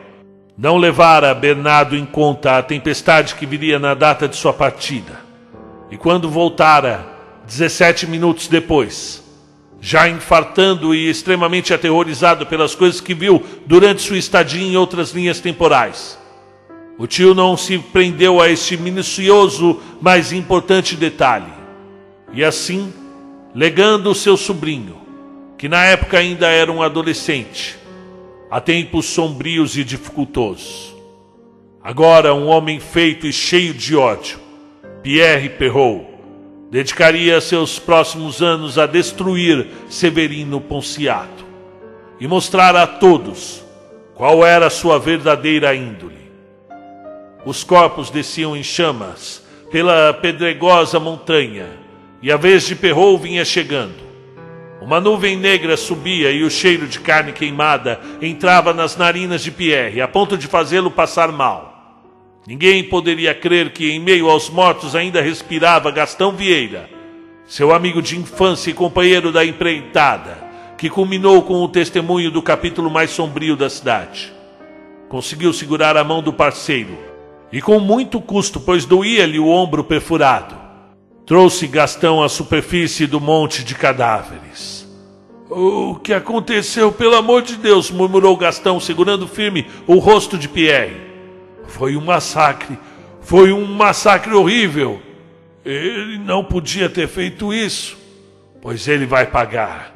não 0.58 0.78
levara 0.78 1.34
Bernardo 1.34 1.96
em 1.96 2.06
conta 2.06 2.58
a 2.58 2.64
tempestade 2.64 3.36
que 3.36 3.46
viria 3.46 3.78
na 3.78 3.94
data 3.94 4.28
de 4.28 4.36
sua 4.36 4.52
partida. 4.52 5.22
E 5.92 5.98
quando 5.98 6.30
voltara, 6.30 7.06
17 7.46 8.08
minutos 8.08 8.48
depois, 8.48 9.24
já 9.80 10.10
infartando 10.10 10.96
e 10.96 11.10
extremamente 11.10 11.74
aterrorizado 11.74 12.46
pelas 12.46 12.74
coisas 12.74 13.00
que 13.00 13.14
viu 13.14 13.44
durante 13.66 14.02
sua 14.02 14.18
estadia 14.18 14.62
em 14.62 14.76
outras 14.76 15.12
linhas 15.12 15.40
temporais, 15.40 16.18
o 16.98 17.08
tio 17.08 17.34
não 17.34 17.58
se 17.58 17.78
prendeu 17.78 18.42
a 18.42 18.50
este 18.50 18.78
minucioso, 18.78 19.80
mas 20.00 20.32
importante 20.32 20.96
detalhe. 20.96 21.52
E 22.34 22.44
assim, 22.44 22.94
legando 23.56 24.12
o 24.12 24.16
seu 24.16 24.38
sobrinho, 24.38 25.01
que 25.62 25.70
na 25.70 25.86
época 25.86 26.18
ainda 26.18 26.48
era 26.48 26.72
um 26.72 26.82
adolescente, 26.82 27.78
a 28.50 28.60
tempos 28.60 29.06
sombrios 29.06 29.78
e 29.78 29.84
dificultosos. 29.84 30.92
Agora, 31.84 32.34
um 32.34 32.48
homem 32.48 32.80
feito 32.80 33.28
e 33.28 33.32
cheio 33.32 33.72
de 33.72 33.96
ódio, 33.96 34.40
Pierre 35.04 35.50
Perrault, 35.50 36.08
dedicaria 36.72 37.40
seus 37.40 37.78
próximos 37.78 38.42
anos 38.42 38.80
a 38.80 38.88
destruir 38.88 39.68
Severino 39.88 40.60
Ponciato 40.60 41.46
e 42.20 42.28
mostrar 42.28 42.76
a 42.76 42.88
todos 42.88 43.64
qual 44.16 44.44
era 44.44 44.68
sua 44.68 44.98
verdadeira 44.98 45.76
índole. 45.76 46.32
Os 47.46 47.64
corpos 47.64 48.10
desciam 48.10 48.58
em 48.58 48.64
chamas 48.64 49.46
pela 49.72 50.12
pedregosa 50.12 51.00
montanha, 51.00 51.68
e 52.20 52.32
a 52.32 52.36
vez 52.36 52.66
de 52.66 52.76
Perrou 52.76 53.16
vinha 53.16 53.46
chegando. 53.46 54.11
Uma 54.82 55.00
nuvem 55.00 55.38
negra 55.38 55.78
subia 55.78 56.32
e 56.32 56.44
o 56.44 56.50
cheiro 56.50 56.88
de 56.88 57.00
carne 57.00 57.32
queimada 57.32 58.02
entrava 58.20 58.74
nas 58.74 58.98
narinas 58.98 59.44
de 59.44 59.52
Pierre, 59.52 60.02
a 60.02 60.08
ponto 60.08 60.36
de 60.36 60.48
fazê-lo 60.48 60.90
passar 60.90 61.32
mal. 61.32 62.02
Ninguém 62.48 62.84
poderia 62.84 63.36
crer 63.36 63.72
que, 63.72 63.92
em 63.92 64.00
meio 64.00 64.28
aos 64.28 64.50
mortos, 64.50 64.96
ainda 64.96 65.22
respirava 65.22 65.92
Gastão 65.92 66.32
Vieira, 66.32 66.90
seu 67.46 67.72
amigo 67.72 68.02
de 68.02 68.18
infância 68.18 68.72
e 68.72 68.74
companheiro 68.74 69.32
da 69.32 69.46
empreitada, 69.46 70.50
que 70.80 70.90
culminou 70.90 71.44
com 71.44 71.62
o 71.62 71.70
testemunho 71.70 72.32
do 72.32 72.42
capítulo 72.42 72.90
mais 72.90 73.12
sombrio 73.12 73.56
da 73.56 73.70
cidade. 73.70 74.34
Conseguiu 75.08 75.54
segurar 75.54 75.96
a 75.96 76.04
mão 76.04 76.24
do 76.24 76.34
parceiro 76.34 76.98
e 77.52 77.62
com 77.62 77.80
muito 77.80 78.20
custo, 78.20 78.60
pois 78.60 78.84
doía-lhe 78.84 79.38
o 79.38 79.48
ombro 79.48 79.84
perfurado, 79.84 80.56
trouxe 81.26 81.68
Gastão 81.68 82.22
à 82.22 82.30
superfície 82.30 83.08
do 83.08 83.20
monte 83.20 83.64
de 83.64 83.76
cadáveres. 83.76 84.88
O 85.50 85.96
que 85.96 86.14
aconteceu, 86.14 86.92
pelo 86.92 87.16
amor 87.16 87.42
de 87.42 87.56
Deus? 87.56 87.92
murmurou 87.92 88.38
Gastão, 88.38 88.80
segurando 88.80 89.28
firme 89.28 89.68
o 89.86 89.98
rosto 89.98 90.38
de 90.38 90.48
Pierre. 90.48 90.96
Foi 91.68 91.96
um 91.98 92.02
massacre. 92.02 92.78
Foi 93.22 93.52
um 93.52 93.66
massacre 93.66 94.34
horrível. 94.34 95.02
Ele 95.66 96.18
não 96.18 96.44
podia 96.44 96.90
ter 96.90 97.08
feito 97.08 97.54
isso, 97.54 97.98
pois 98.62 98.88
ele 98.88 99.06
vai 99.06 99.26
pagar. 99.28 99.94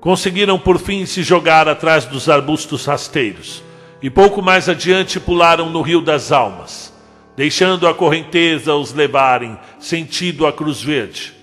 Conseguiram 0.00 0.58
por 0.58 0.78
fim 0.78 1.04
se 1.04 1.22
jogar 1.22 1.68
atrás 1.68 2.04
dos 2.04 2.28
arbustos 2.28 2.86
rasteiros 2.86 3.62
e 4.02 4.10
pouco 4.10 4.40
mais 4.40 4.68
adiante 4.68 5.18
pularam 5.18 5.70
no 5.70 5.82
Rio 5.82 6.00
das 6.00 6.30
Almas, 6.30 6.92
deixando 7.36 7.86
a 7.86 7.92
correnteza 7.92 8.74
os 8.74 8.94
levarem 8.94 9.58
sentido 9.78 10.46
a 10.46 10.52
Cruz 10.52 10.80
Verde. 10.80 11.34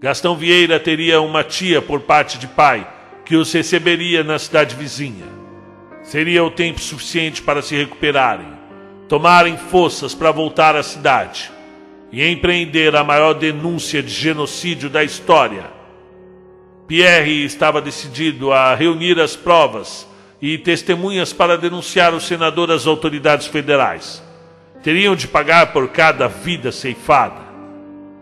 Gastão 0.00 0.36
Vieira 0.36 0.80
teria 0.80 1.20
uma 1.20 1.44
tia 1.44 1.80
por 1.80 2.00
parte 2.00 2.36
de 2.36 2.48
pai 2.48 2.86
que 3.24 3.36
os 3.36 3.52
receberia 3.52 4.24
na 4.24 4.38
cidade 4.38 4.74
vizinha. 4.74 5.24
Seria 6.02 6.44
o 6.44 6.50
tempo 6.50 6.80
suficiente 6.80 7.40
para 7.40 7.62
se 7.62 7.74
recuperarem, 7.76 8.52
tomarem 9.08 9.56
forças 9.56 10.14
para 10.14 10.32
voltar 10.32 10.76
à 10.76 10.82
cidade 10.82 11.50
e 12.12 12.26
empreender 12.26 12.94
a 12.94 13.04
maior 13.04 13.34
denúncia 13.34 14.02
de 14.02 14.10
genocídio 14.10 14.90
da 14.90 15.02
história. 15.02 15.64
Pierre 16.86 17.44
estava 17.44 17.80
decidido 17.80 18.52
a 18.52 18.74
reunir 18.74 19.18
as 19.18 19.34
provas 19.34 20.06
e 20.42 20.58
testemunhas 20.58 21.32
para 21.32 21.56
denunciar 21.56 22.12
o 22.12 22.20
senador 22.20 22.70
às 22.70 22.86
autoridades 22.86 23.46
federais. 23.46 24.23
Teriam 24.84 25.16
de 25.16 25.26
pagar 25.26 25.72
por 25.72 25.88
cada 25.88 26.28
vida 26.28 26.70
ceifada. 26.70 27.40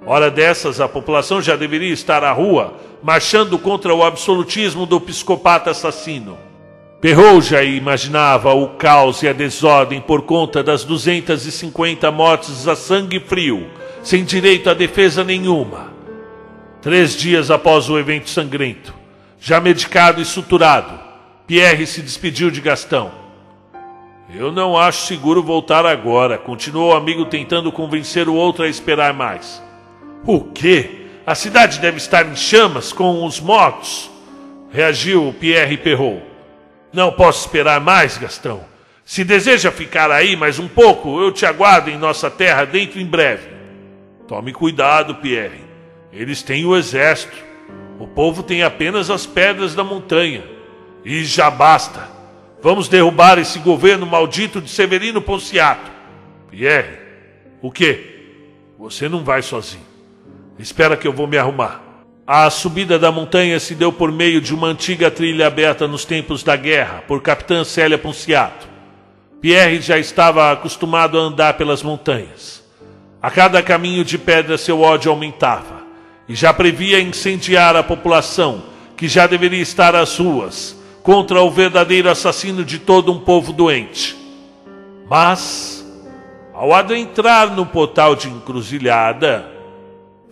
Hora 0.07 0.31
dessas, 0.31 0.81
a 0.81 0.89
população 0.89 1.43
já 1.43 1.57
deveria 1.57 1.93
estar 1.93 2.23
à 2.23 2.31
rua, 2.31 2.75
marchando 3.03 3.59
contra 3.59 3.93
o 3.93 4.05
absolutismo 4.05 4.87
do 4.87 5.01
psicopata 5.01 5.73
assassino. 5.73 6.39
Perrault 7.01 7.49
já 7.49 7.65
imaginava 7.65 8.55
o 8.55 8.77
caos 8.77 9.25
e 9.25 9.29
a 9.29 9.33
desordem 9.33 10.01
por 10.01 10.23
conta 10.23 10.63
das 10.63 10.85
250 10.85 12.09
mortes 12.13 12.69
a 12.69 12.77
sangue 12.77 13.19
frio, 13.19 13.69
sem 14.01 14.23
direito 14.23 14.71
a 14.71 14.75
defesa 14.75 15.25
nenhuma. 15.25 15.93
Três 16.81 17.17
dias 17.17 17.51
após 17.51 17.91
o 17.91 17.99
evento 17.99 18.31
sangrento, 18.31 18.95
já 19.41 19.61
medicado 19.61 20.21
e 20.21 20.25
suturado, 20.25 20.97
Pierre 21.45 21.89
se 21.89 22.01
despediu 22.01 22.53
de 22.53 22.61
Gastão. 22.61 23.22
Eu 24.35 24.51
não 24.51 24.79
acho 24.79 25.07
seguro 25.07 25.43
voltar 25.43 25.85
agora, 25.85 26.39
continuou 26.39 26.93
o 26.93 26.97
amigo 26.97 27.27
tentando 27.27 27.71
convencer 27.71 28.29
o 28.31 28.35
outro 28.35 28.65
a 28.65 28.69
esperar 28.69 29.13
mais. 29.13 29.63
O 30.27 30.41
quê? 30.41 31.07
A 31.27 31.35
cidade 31.35 31.79
deve 31.79 31.99
estar 31.99 32.27
em 32.27 32.35
chamas 32.35 32.95
com 32.95 33.25
os 33.27 33.39
mortos? 33.39 34.11
Reagiu 34.71 35.35
Pierre 35.39 35.77
Perrault. 35.77 36.23
Não 36.93 37.13
posso 37.13 37.41
esperar 37.41 37.79
mais, 37.79 38.17
Gastão. 38.17 38.65
Se 39.05 39.23
deseja 39.23 39.71
ficar 39.71 40.11
aí 40.11 40.35
mais 40.35 40.59
um 40.59 40.67
pouco, 40.67 41.21
eu 41.21 41.31
te 41.31 41.45
aguardo 41.45 41.91
em 41.91 41.99
nossa 41.99 42.31
terra 42.31 42.65
dentro 42.65 42.99
em 42.99 43.07
breve. 43.07 43.51
Tome 44.27 44.53
cuidado, 44.53 45.17
Pierre. 45.17 45.61
Eles 46.11 46.43
têm 46.43 46.65
o 46.65 46.75
exército. 46.75 47.37
O 47.99 48.07
povo 48.07 48.43
tem 48.43 48.63
apenas 48.63 49.11
as 49.11 49.27
pedras 49.27 49.75
da 49.75 49.85
montanha. 49.85 50.43
E 51.05 51.23
já 51.23 51.51
basta. 51.51 52.12
Vamos 52.63 52.87
derrubar 52.87 53.41
esse 53.41 53.59
governo 53.59 54.07
maldito 54.07 54.61
de 54.61 54.71
Severino 54.71 55.21
Ponciato. 55.21 55.91
Pierre, 56.49 56.97
o 57.61 57.73
quê? 57.73 58.29
Você 58.79 59.09
não 59.09 59.25
vai 59.25 59.43
sozinho. 59.43 59.83
Espera 60.57 60.97
que 60.97 61.09
eu 61.09 61.13
vou 61.13 61.27
me 61.27 61.37
arrumar. 61.37 61.83
A 62.25 62.49
subida 62.51 63.01
da 63.01 63.11
montanha 63.11 63.59
se 63.59 63.75
deu 63.75 63.93
por 63.93 64.13
meio 64.13 64.41
de 64.41 64.55
uma 64.55 64.69
antiga 64.69 65.11
trilha 65.11 65.49
aberta 65.49 65.89
nos 65.89 66.05
tempos 66.05 66.45
da 66.45 66.55
guerra 66.55 67.03
por 67.09 67.21
Capitã 67.21 67.65
Célia 67.65 67.99
Ponciato. 67.99 68.69
Pierre 69.41 69.81
já 69.81 69.99
estava 69.99 70.53
acostumado 70.53 71.19
a 71.19 71.23
andar 71.23 71.55
pelas 71.55 71.83
montanhas. 71.83 72.63
A 73.21 73.29
cada 73.29 73.61
caminho 73.61 74.05
de 74.05 74.17
pedra 74.17 74.57
seu 74.57 74.83
ódio 74.83 75.11
aumentava 75.11 75.83
e 76.29 76.35
já 76.37 76.55
previa 76.55 77.01
incendiar 77.01 77.75
a 77.75 77.83
população 77.83 78.63
que 78.97 79.09
já 79.09 79.27
deveria 79.27 79.61
estar 79.61 79.97
às 79.97 80.17
ruas 80.17 80.81
contra 81.03 81.43
o 81.43 81.51
verdadeiro 81.51 82.09
assassino 82.09 82.65
de 82.65 82.79
todo 82.79 83.13
um 83.13 83.21
povo 83.21 83.53
doente. 83.53 84.17
Mas, 85.09 85.85
ao 86.55 86.73
adentrar 86.73 87.55
no 87.55 87.67
portal 87.67 88.15
de 88.15 88.29
encruzilhada, 88.29 89.51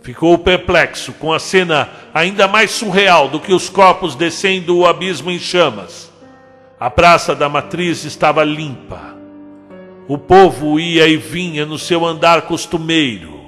ficou 0.01 0.37
perplexo 0.37 1.13
com 1.13 1.31
a 1.31 1.39
cena 1.39 1.89
ainda 2.13 2.47
mais 2.47 2.71
surreal 2.71 3.27
do 3.27 3.39
que 3.39 3.53
os 3.53 3.69
corpos 3.69 4.15
descendo 4.15 4.77
o 4.77 4.87
abismo 4.87 5.29
em 5.29 5.39
chamas. 5.39 6.11
A 6.79 6.89
praça 6.89 7.35
da 7.35 7.47
matriz 7.47 8.05
estava 8.05 8.43
limpa. 8.43 9.15
O 10.07 10.17
povo 10.17 10.79
ia 10.79 11.07
e 11.07 11.15
vinha 11.15 11.65
no 11.65 11.77
seu 11.77 12.05
andar 12.05 12.43
costumeiro, 12.43 13.39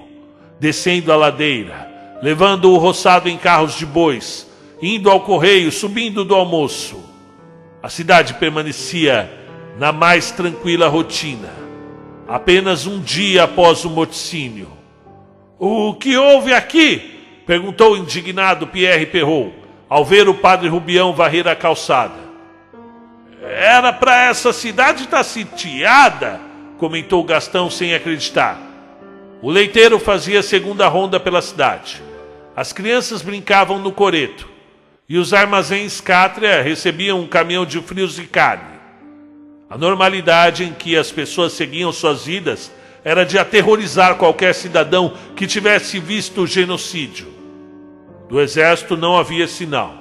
descendo 0.60 1.12
a 1.12 1.16
ladeira, 1.16 1.90
levando 2.22 2.72
o 2.72 2.78
roçado 2.78 3.28
em 3.28 3.38
carros 3.38 3.76
de 3.76 3.86
bois, 3.86 4.48
indo 4.82 5.10
ao 5.10 5.22
correio, 5.22 5.72
subindo 5.72 6.24
do 6.24 6.36
almoço. 6.36 7.13
A 7.84 7.90
cidade 7.90 8.36
permanecia 8.36 9.30
na 9.78 9.92
mais 9.92 10.32
tranquila 10.32 10.88
rotina, 10.88 11.50
apenas 12.26 12.88
um 12.88 13.02
dia 13.02 13.44
após 13.44 13.84
o 13.84 13.90
morticínio. 13.90 14.72
O 15.60 15.94
que 15.96 16.16
houve 16.16 16.54
aqui? 16.54 17.42
perguntou 17.46 17.98
indignado 17.98 18.68
Pierre 18.68 19.06
Perrault, 19.06 19.54
ao 19.90 20.06
ver 20.06 20.30
o 20.30 20.34
padre 20.34 20.70
Rubião 20.70 21.12
varrer 21.14 21.46
a 21.46 21.58
calçada. 21.58 22.16
Era 23.42 23.92
para 23.92 24.28
essa 24.28 24.54
cidade 24.54 25.04
estar 25.04 25.24
sitiada, 25.26 26.40
comentou 26.78 27.22
Gastão 27.26 27.70
sem 27.70 27.94
acreditar. 27.94 28.62
O 29.42 29.52
leiteiro 29.52 30.00
fazia 30.00 30.42
segunda 30.42 30.88
ronda 30.88 31.20
pela 31.20 31.42
cidade. 31.42 32.02
As 32.56 32.72
crianças 32.72 33.22
brincavam 33.22 33.78
no 33.78 33.92
coreto 33.92 34.53
e 35.08 35.18
os 35.18 35.34
armazéns 35.34 36.00
Cátria 36.00 36.62
recebiam 36.62 37.20
um 37.20 37.28
caminhão 37.28 37.66
de 37.66 37.82
frios 37.82 38.18
e 38.18 38.24
carne. 38.24 38.80
A 39.70 39.78
normalidade 39.78 40.64
em 40.64 40.74
que 40.74 40.96
as 40.96 41.12
pessoas 41.12 41.54
seguiam 41.54 41.92
suas 41.92 42.26
vidas 42.26 42.72
era 43.04 43.26
de 43.26 43.38
aterrorizar 43.38 44.16
qualquer 44.16 44.54
cidadão 44.56 45.14
que 45.36 45.46
tivesse 45.46 46.00
visto 46.00 46.42
o 46.42 46.48
genocídio. 46.48 47.28
Do 48.30 48.40
exército 48.40 48.96
não 48.96 49.18
havia 49.18 49.48
sinal. 49.48 49.96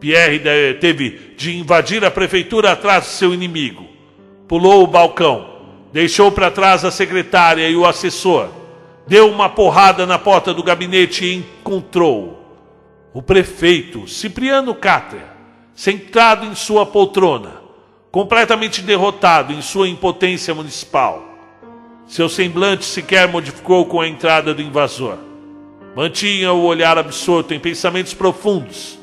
Pierre 0.00 0.40
teve 0.80 1.34
de 1.36 1.56
invadir 1.56 2.04
a 2.04 2.10
prefeitura 2.10 2.72
atrás 2.72 3.04
de 3.04 3.10
seu 3.10 3.34
inimigo. 3.34 3.86
Pulou 4.48 4.82
o 4.82 4.86
balcão, 4.86 5.56
deixou 5.92 6.30
para 6.32 6.50
trás 6.50 6.84
a 6.84 6.90
secretária 6.90 7.68
e 7.68 7.76
o 7.76 7.84
assessor, 7.84 8.48
deu 9.06 9.30
uma 9.30 9.48
porrada 9.48 10.06
na 10.06 10.18
porta 10.18 10.54
do 10.54 10.62
gabinete 10.62 11.24
e 11.24 11.34
encontrou 11.36 12.45
o 13.16 13.22
prefeito 13.22 14.06
Cipriano 14.06 14.74
Cátria, 14.74 15.24
sentado 15.74 16.44
em 16.44 16.54
sua 16.54 16.84
poltrona, 16.84 17.62
completamente 18.10 18.82
derrotado 18.82 19.54
em 19.54 19.62
sua 19.62 19.88
impotência 19.88 20.54
municipal. 20.54 21.24
Seu 22.06 22.28
semblante 22.28 22.84
sequer 22.84 23.26
modificou 23.26 23.86
com 23.86 24.02
a 24.02 24.06
entrada 24.06 24.52
do 24.52 24.60
invasor. 24.60 25.16
Mantinha 25.96 26.52
o 26.52 26.64
olhar 26.64 26.98
absorto 26.98 27.54
em 27.54 27.58
pensamentos 27.58 28.12
profundos 28.12 28.98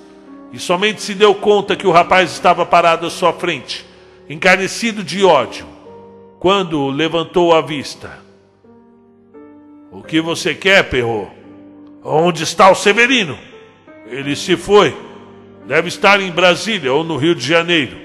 e 0.51 0.59
somente 0.59 1.01
se 1.01 1.15
deu 1.15 1.33
conta 1.33 1.75
que 1.75 1.87
o 1.87 1.91
rapaz 1.91 2.33
estava 2.33 2.63
parado 2.67 3.07
à 3.07 3.09
sua 3.09 3.33
frente, 3.33 3.83
encarnecido 4.29 5.03
de 5.03 5.23
ódio, 5.23 5.65
quando 6.39 6.87
levantou 6.91 7.51
a 7.51 7.61
vista. 7.61 8.19
O 9.91 10.03
que 10.03 10.21
você 10.21 10.53
quer, 10.53 10.87
Perro? 10.87 11.31
Onde 12.03 12.43
está 12.43 12.69
o 12.69 12.75
Severino? 12.75 13.52
Ele 14.05 14.35
se 14.35 14.55
foi. 14.55 14.95
Deve 15.65 15.87
estar 15.87 16.21
em 16.21 16.31
Brasília 16.31 16.93
ou 16.93 17.03
no 17.03 17.17
Rio 17.17 17.35
de 17.35 17.45
Janeiro. 17.45 17.97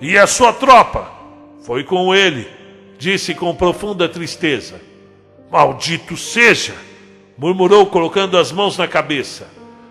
E 0.00 0.16
a 0.16 0.26
sua 0.26 0.52
tropa? 0.52 1.10
Foi 1.64 1.84
com 1.84 2.14
ele, 2.14 2.48
disse 2.98 3.34
com 3.34 3.54
profunda 3.54 4.08
tristeza. 4.08 4.80
Maldito 5.50 6.16
seja! 6.16 6.74
murmurou, 7.36 7.86
colocando 7.86 8.38
as 8.38 8.52
mãos 8.52 8.76
na 8.76 8.86
cabeça. 8.86 9.48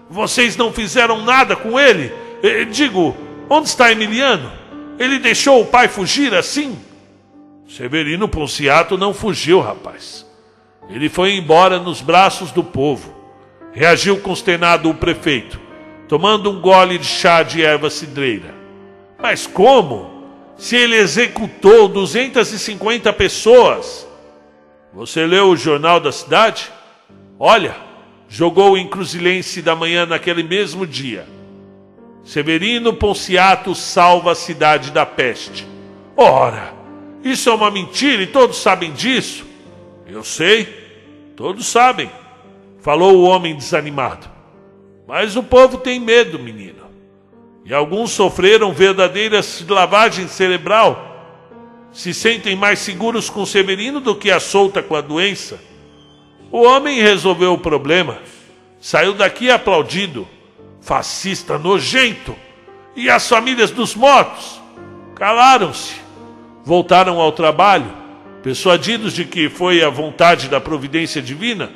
Vocês 0.09 0.55
não 0.55 0.71
fizeram 0.71 1.23
nada 1.23 1.55
com 1.55 1.79
ele? 1.79 2.11
Digo, 2.71 3.15
onde 3.49 3.67
está 3.67 3.91
Emiliano? 3.91 4.51
Ele 4.97 5.19
deixou 5.19 5.61
o 5.61 5.65
pai 5.65 5.87
fugir 5.87 6.33
assim? 6.33 6.77
Severino 7.67 8.27
Ponciato 8.27 8.97
não 8.97 9.13
fugiu, 9.13 9.59
rapaz. 9.59 10.25
Ele 10.89 11.09
foi 11.09 11.35
embora 11.35 11.79
nos 11.79 12.01
braços 12.01 12.51
do 12.51 12.63
povo. 12.63 13.20
Reagiu 13.73 14.19
consternado 14.19 14.89
o 14.89 14.93
prefeito, 14.93 15.59
tomando 16.07 16.51
um 16.51 16.59
gole 16.59 16.97
de 16.97 17.05
chá 17.05 17.41
de 17.41 17.63
erva 17.63 17.89
cidreira. 17.89 18.53
Mas 19.17 19.47
como? 19.47 20.25
Se 20.57 20.75
ele 20.75 20.95
executou 20.95 21.87
250 21.87 23.11
pessoas. 23.13 24.07
Você 24.93 25.25
leu 25.25 25.49
o 25.49 25.55
jornal 25.55 25.99
da 25.99 26.11
cidade? 26.11 26.69
Olha, 27.39 27.75
jogou 28.27 28.73
o 28.73 28.77
encruzilhense 28.77 29.61
da 29.61 29.75
manhã 29.75 30.05
naquele 30.05 30.43
mesmo 30.43 30.85
dia. 30.85 31.25
Severino 32.23 32.93
Ponciato 32.93 33.73
salva 33.73 34.33
a 34.33 34.35
cidade 34.35 34.91
da 34.91 35.05
peste. 35.05 35.67
Ora, 36.15 36.73
isso 37.23 37.49
é 37.49 37.53
uma 37.53 37.71
mentira 37.71 38.21
e 38.21 38.27
todos 38.27 38.57
sabem 38.57 38.91
disso. 38.91 39.45
Eu 40.05 40.23
sei, 40.23 40.65
todos 41.35 41.65
sabem, 41.65 42.11
falou 42.81 43.17
o 43.17 43.23
homem 43.23 43.55
desanimado. 43.55 44.27
Mas 45.07 45.35
o 45.35 45.43
povo 45.43 45.77
tem 45.77 45.99
medo, 45.99 46.39
menino. 46.39 46.81
E 47.63 47.73
alguns 47.73 48.11
sofreram 48.11 48.73
verdadeiras 48.73 49.63
lavagem 49.67 50.27
cerebral. 50.27 51.09
Se 51.91 52.13
sentem 52.13 52.55
mais 52.55 52.79
seguros 52.79 53.29
com 53.29 53.45
Severino 53.45 53.99
do 53.99 54.15
que 54.15 54.31
a 54.31 54.39
solta 54.39 54.81
com 54.81 54.95
a 54.95 55.01
doença. 55.01 55.59
O 56.51 56.63
homem 56.63 57.01
resolveu 57.01 57.53
o 57.53 57.57
problema, 57.57 58.17
saiu 58.79 59.13
daqui 59.13 59.49
aplaudido, 59.49 60.27
fascista 60.81 61.57
nojento, 61.57 62.35
e 62.93 63.09
as 63.09 63.27
famílias 63.29 63.71
dos 63.71 63.95
mortos 63.95 64.61
calaram-se, 65.15 65.95
voltaram 66.65 67.21
ao 67.21 67.31
trabalho, 67.31 67.89
persuadidos 68.43 69.13
de 69.13 69.23
que 69.23 69.47
foi 69.47 69.81
a 69.81 69.89
vontade 69.89 70.49
da 70.49 70.59
providência 70.59 71.21
divina, 71.21 71.71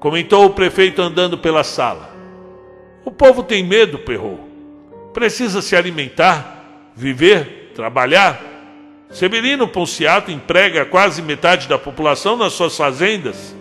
comentou 0.00 0.46
o 0.46 0.50
prefeito 0.50 1.00
andando 1.00 1.38
pela 1.38 1.62
sala. 1.62 2.12
O 3.04 3.12
povo 3.12 3.44
tem 3.44 3.62
medo, 3.62 4.00
perrou. 4.00 4.48
Precisa 5.12 5.62
se 5.62 5.76
alimentar, 5.76 6.90
viver, 6.96 7.70
trabalhar. 7.76 8.42
Severino 9.10 9.68
Ponciato 9.68 10.32
emprega 10.32 10.84
quase 10.84 11.22
metade 11.22 11.68
da 11.68 11.78
população 11.78 12.36
nas 12.36 12.52
suas 12.52 12.76
fazendas 12.76 13.54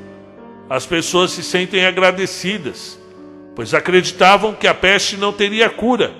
as 0.69 0.86
pessoas 0.86 1.32
se 1.32 1.41
sentem 1.41 1.84
agradecidas, 1.84 2.99
pois 3.56 3.73
acreditavam 3.73 4.54
que 4.54 4.67
a 4.67 4.73
peste 4.73 5.17
não 5.17 5.34
teria 5.34 5.67
cura, 5.67 6.13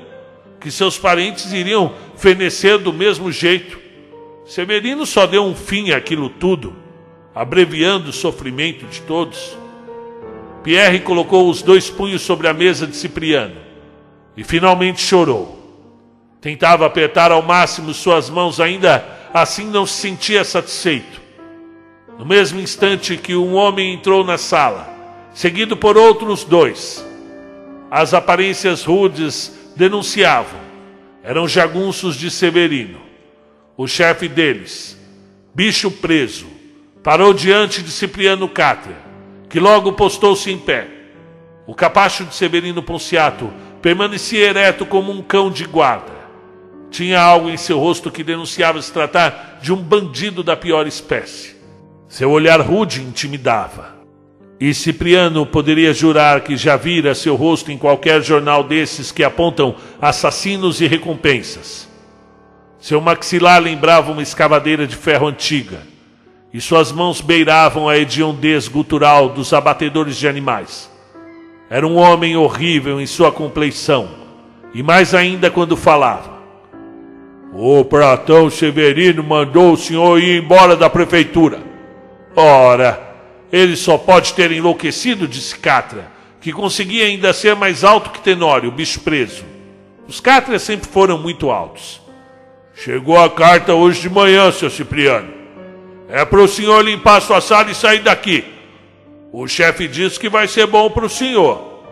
que 0.60 0.72
seus 0.72 0.98
parentes 0.98 1.54
iriam 1.54 1.94
fenecer 2.18 2.80
do 2.80 2.92
mesmo 2.92 3.32
jeito. 3.32 3.80
Severino 4.46 5.06
só 5.06 5.28
deu 5.28 5.44
um 5.44 5.54
fim 5.54 5.92
àquilo 5.92 6.30
tudo, 6.30 6.76
abreviando 7.36 8.10
o 8.10 8.14
sofrimento 8.14 8.88
de 8.88 9.02
todos. 9.02 9.56
Pierre 10.70 11.00
colocou 11.00 11.50
os 11.50 11.64
dois 11.64 11.90
punhos 11.90 12.22
sobre 12.22 12.48
a 12.48 12.54
mesa 12.54 12.86
de 12.86 12.96
Cipriano 12.96 13.56
e 14.38 14.44
finalmente 14.44 15.02
chorou. 15.02 15.58
Tentava 16.40 16.86
apertar 16.86 17.32
ao 17.32 17.42
máximo 17.42 17.92
suas 17.92 18.30
mãos, 18.30 18.60
ainda 18.60 19.04
assim 19.34 19.66
não 19.66 19.88
se 19.88 20.00
sentia 20.00 20.44
satisfeito. 20.44 21.20
No 22.20 22.24
mesmo 22.24 22.60
instante 22.60 23.18
que 23.18 23.36
um 23.36 23.56
homem 23.56 23.96
entrou 23.96 24.24
na 24.24 24.38
sala, 24.38 24.88
seguido 25.34 25.76
por 25.76 25.98
outros 25.98 26.44
dois, 26.44 27.04
as 27.90 28.14
aparências 28.14 28.84
rudes 28.84 29.52
denunciavam. 29.76 30.60
Eram 31.24 31.48
jagunços 31.48 32.16
de 32.16 32.30
Severino. 32.30 33.02
O 33.76 33.88
chefe 33.88 34.28
deles, 34.28 34.96
bicho 35.52 35.90
preso, 35.90 36.46
parou 37.04 37.34
diante 37.34 37.82
de 37.82 37.90
Cipriano 37.90 38.48
Cátria, 38.48 39.09
que 39.50 39.60
logo 39.60 39.94
postou-se 39.94 40.52
em 40.52 40.58
pé. 40.58 40.88
O 41.66 41.74
capacho 41.74 42.24
de 42.24 42.36
Severino 42.36 42.84
Ponciato 42.84 43.52
permanecia 43.82 44.48
ereto 44.48 44.86
como 44.86 45.12
um 45.12 45.22
cão 45.22 45.50
de 45.50 45.66
guarda. 45.66 46.20
Tinha 46.92 47.20
algo 47.20 47.50
em 47.50 47.58
seu 47.58 47.80
rosto 47.80 48.12
que 48.12 48.24
denunciava 48.24 48.82
se 48.82 48.92
tratar 48.92 49.60
de 49.62 49.74
um 49.74 49.78
bandido 49.78 50.44
da 50.44 50.56
pior 50.56 50.88
espécie. 50.88 51.56
Seu 52.08 52.32
olhar 52.32 52.60
rude 52.62 53.02
intimidava. 53.02 53.98
E 54.60 54.74
Cipriano 54.74 55.46
poderia 55.46 55.94
jurar 55.94 56.42
que 56.42 56.58
já 56.58 56.76
vira 56.76 57.16
seu 57.16 57.36
rosto 57.36 57.72
em 57.72 57.78
qualquer 57.78 58.22
jornal 58.22 58.64
desses 58.64 59.12
que 59.12 59.24
apontam 59.24 59.76
assassinos 60.02 60.82
e 60.82 60.88
recompensas. 60.88 61.88
Seu 62.80 63.00
maxilar 63.00 63.62
lembrava 63.62 64.12
uma 64.12 64.22
escavadeira 64.22 64.86
de 64.86 64.96
ferro 64.96 65.28
antiga, 65.28 65.82
e 66.54 66.60
suas 66.60 66.92
mãos 66.92 67.22
beiravam 67.22 67.88
a 67.88 67.98
hediondez 67.98 68.68
gutural 68.68 69.30
dos 69.30 69.54
abatedores 69.54 70.18
de 70.18 70.28
animais. 70.28 70.90
Era 71.70 71.86
um 71.86 71.96
homem 71.98 72.36
horrível 72.36 73.00
em 73.00 73.06
sua 73.06 73.32
compleição, 73.32 74.10
e 74.74 74.82
mais 74.82 75.14
ainda 75.14 75.52
quando 75.52 75.78
falava. 75.78 76.40
O 77.54 77.84
Pratão 77.86 78.50
Severino 78.50 79.24
mandou 79.24 79.74
o 79.74 79.78
senhor 79.78 80.20
ir 80.20 80.42
embora 80.42 80.76
da 80.76 80.90
prefeitura. 80.90 81.60
Ora, 82.36 83.00
ele 83.52 83.76
só 83.76 83.98
pode 83.98 84.34
ter 84.34 84.52
enlouquecido, 84.52 85.28
disse 85.28 85.58
Catra, 85.58 86.12
que 86.42 86.52
conseguia 86.52 87.06
ainda 87.06 87.34
ser 87.34 87.56
mais 87.56 87.84
alto 87.84 88.12
que 88.12 88.22
Tenório, 88.22 88.70
o 88.70 88.72
bicho 88.72 89.02
preso. 89.02 89.44
Os 90.08 90.20
Cátrias 90.20 90.64
sempre 90.64 90.88
foram 90.90 91.18
muito 91.18 91.52
altos. 91.52 92.02
Chegou 92.74 93.20
a 93.20 93.30
carta 93.30 93.74
hoje 93.74 94.02
de 94.02 94.10
manhã, 94.10 94.52
seu 94.52 94.70
Cipriano. 94.70 95.39
É 96.10 96.26
para 96.26 96.42
o 96.42 96.48
senhor 96.48 96.84
limpar 96.84 97.22
sua 97.22 97.40
sala 97.40 97.70
e 97.70 97.76
sair 97.76 98.00
daqui. 98.00 98.44
O 99.32 99.48
chefe 99.48 99.88
disse 99.88 100.20
que 100.20 100.28
vai 100.28 100.48
ser 100.48 100.66
bom 100.66 100.90
para 100.90 101.06
o 101.06 101.10
senhor. 101.10 101.84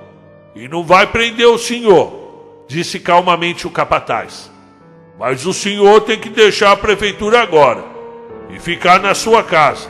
E 0.55 0.67
não 0.67 0.83
vai 0.83 1.05
prender 1.05 1.45
o 1.45 1.57
senhor, 1.59 2.65
disse 2.67 2.99
calmamente 2.99 3.67
o 3.67 3.69
capataz. 3.69 4.51
Mas 5.19 5.45
o 5.45 5.53
senhor 5.53 6.01
tem 6.01 6.19
que 6.19 6.29
deixar 6.29 6.71
a 6.71 6.77
prefeitura 6.77 7.41
agora 7.41 7.85
e 8.49 8.59
ficar 8.59 8.99
na 8.99 9.13
sua 9.13 9.43
casa. 9.43 9.87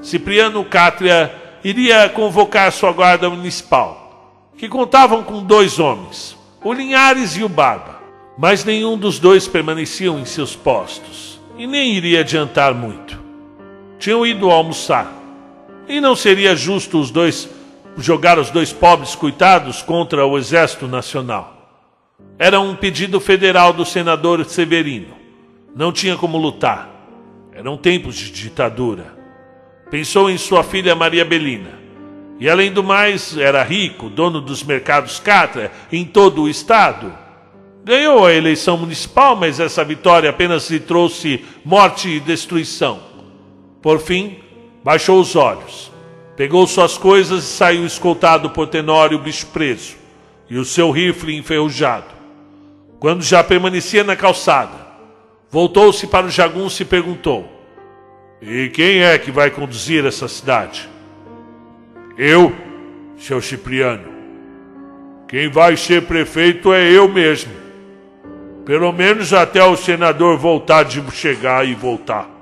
Cipriano 0.00 0.64
Cátria 0.64 1.34
iria 1.64 2.08
convocar 2.08 2.70
sua 2.70 2.92
guarda 2.92 3.28
municipal, 3.28 4.50
que 4.56 4.68
contavam 4.68 5.24
com 5.24 5.42
dois 5.42 5.80
homens, 5.80 6.36
o 6.62 6.72
Linhares 6.72 7.36
e 7.36 7.42
o 7.42 7.48
Barba, 7.48 8.00
mas 8.38 8.64
nenhum 8.64 8.96
dos 8.96 9.18
dois 9.18 9.48
permaneciam 9.48 10.18
em 10.18 10.24
seus 10.24 10.54
postos 10.54 11.40
e 11.56 11.66
nem 11.66 11.94
iria 11.94 12.20
adiantar 12.20 12.74
muito. 12.74 13.21
Tinham 14.02 14.26
ido 14.26 14.50
almoçar 14.50 15.16
e 15.86 16.00
não 16.00 16.16
seria 16.16 16.56
justo 16.56 16.98
os 16.98 17.08
dois 17.08 17.48
jogar 17.96 18.36
os 18.36 18.50
dois 18.50 18.72
pobres 18.72 19.14
coitados 19.14 19.80
contra 19.80 20.26
o 20.26 20.36
Exército 20.36 20.88
Nacional. 20.88 21.86
Era 22.36 22.58
um 22.58 22.74
pedido 22.74 23.20
federal 23.20 23.72
do 23.72 23.84
senador 23.84 24.44
Severino, 24.44 25.14
Não 25.76 25.92
tinha 25.92 26.16
como 26.16 26.36
lutar. 26.36 26.90
Eram 27.52 27.76
tempos 27.76 28.16
de 28.16 28.32
ditadura. 28.32 29.16
Pensou 29.88 30.28
em 30.28 30.36
sua 30.36 30.64
filha 30.64 30.96
Maria 30.96 31.24
Belina. 31.24 31.78
E 32.40 32.50
além 32.50 32.72
do 32.72 32.82
mais, 32.82 33.36
era 33.36 33.62
rico, 33.62 34.08
dono 34.08 34.40
dos 34.40 34.64
mercados 34.64 35.20
Catra 35.20 35.70
em 35.92 36.04
todo 36.04 36.42
o 36.42 36.48
estado. 36.48 37.12
Ganhou 37.84 38.26
a 38.26 38.34
eleição 38.34 38.76
municipal, 38.76 39.36
mas 39.36 39.60
essa 39.60 39.84
vitória 39.84 40.28
apenas 40.28 40.68
lhe 40.68 40.80
trouxe 40.80 41.44
morte 41.64 42.08
e 42.08 42.18
destruição. 42.18 43.11
Por 43.82 43.98
fim, 43.98 44.38
baixou 44.84 45.20
os 45.20 45.34
olhos, 45.34 45.92
pegou 46.36 46.64
suas 46.68 46.96
coisas 46.96 47.42
e 47.42 47.46
saiu 47.48 47.84
escoltado 47.84 48.50
por 48.50 48.68
Tenório, 48.68 49.18
bicho 49.18 49.48
preso, 49.48 49.96
e 50.48 50.56
o 50.56 50.64
seu 50.64 50.92
rifle 50.92 51.36
enferrujado. 51.36 52.06
Quando 53.00 53.24
já 53.24 53.42
permanecia 53.42 54.04
na 54.04 54.14
calçada, 54.14 54.86
voltou-se 55.50 56.06
para 56.06 56.26
o 56.26 56.30
jagunço 56.30 56.80
e 56.80 56.84
perguntou: 56.84 57.44
E 58.40 58.68
quem 58.68 59.02
é 59.02 59.18
que 59.18 59.32
vai 59.32 59.50
conduzir 59.50 60.06
essa 60.06 60.28
cidade? 60.28 60.88
Eu, 62.16 62.54
seu 63.18 63.42
Cipriano. 63.42 64.12
Quem 65.26 65.48
vai 65.50 65.76
ser 65.76 66.02
prefeito 66.02 66.72
é 66.72 66.88
eu 66.88 67.08
mesmo. 67.08 67.52
Pelo 68.64 68.92
menos 68.92 69.32
até 69.32 69.64
o 69.64 69.76
senador 69.76 70.38
voltar 70.38 70.84
de 70.84 71.02
chegar 71.10 71.66
e 71.66 71.74
voltar. 71.74 72.41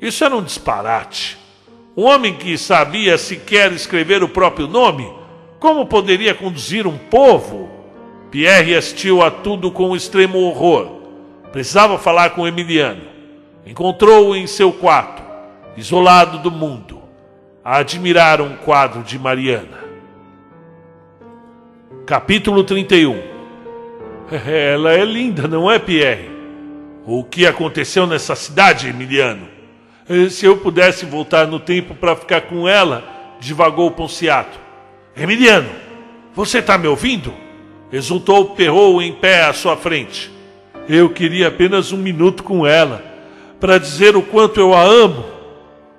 Isso 0.00 0.24
era 0.24 0.36
um 0.36 0.42
disparate. 0.42 1.38
Um 1.96 2.04
homem 2.04 2.34
que 2.34 2.56
sabia 2.56 3.18
sequer 3.18 3.72
escrever 3.72 4.22
o 4.22 4.28
próprio 4.28 4.68
nome, 4.68 5.12
como 5.58 5.86
poderia 5.86 6.34
conduzir 6.34 6.86
um 6.86 6.96
povo? 6.96 7.68
Pierre 8.30 8.76
assistiu 8.76 9.22
a 9.22 9.30
tudo 9.30 9.70
com 9.72 9.96
extremo 9.96 10.38
horror. 10.38 11.00
Precisava 11.50 11.98
falar 11.98 12.30
com 12.30 12.46
Emiliano. 12.46 13.02
Encontrou-o 13.66 14.36
em 14.36 14.46
seu 14.46 14.72
quarto, 14.72 15.22
isolado 15.76 16.38
do 16.38 16.50
mundo 16.50 16.98
a 17.64 17.78
admirar 17.78 18.40
um 18.40 18.56
quadro 18.56 19.02
de 19.02 19.18
Mariana. 19.18 19.84
Capítulo 22.06 22.64
31 22.64 23.20
Ela 24.46 24.94
é 24.94 25.04
linda, 25.04 25.46
não 25.46 25.70
é, 25.70 25.78
Pierre? 25.78 26.30
O 27.04 27.24
que 27.24 27.46
aconteceu 27.46 28.06
nessa 28.06 28.34
cidade, 28.34 28.88
Emiliano? 28.88 29.57
Se 30.30 30.46
eu 30.46 30.56
pudesse 30.56 31.04
voltar 31.04 31.46
no 31.46 31.60
tempo 31.60 31.94
para 31.94 32.16
ficar 32.16 32.42
com 32.42 32.68
ela, 32.68 33.04
divagou 33.40 33.90
Ponciato. 33.90 34.58
Emiliano, 35.16 35.68
você 36.34 36.58
está 36.58 36.78
me 36.78 36.88
ouvindo? 36.88 37.34
Exultou 37.92 38.54
Perrou 38.54 39.02
em 39.02 39.12
pé 39.12 39.44
à 39.44 39.52
sua 39.52 39.76
frente. 39.76 40.30
Eu 40.88 41.10
queria 41.10 41.48
apenas 41.48 41.92
um 41.92 41.98
minuto 41.98 42.42
com 42.42 42.66
ela, 42.66 43.04
para 43.60 43.78
dizer 43.78 44.16
o 44.16 44.22
quanto 44.22 44.58
eu 44.58 44.74
a 44.74 44.82
amo 44.82 45.38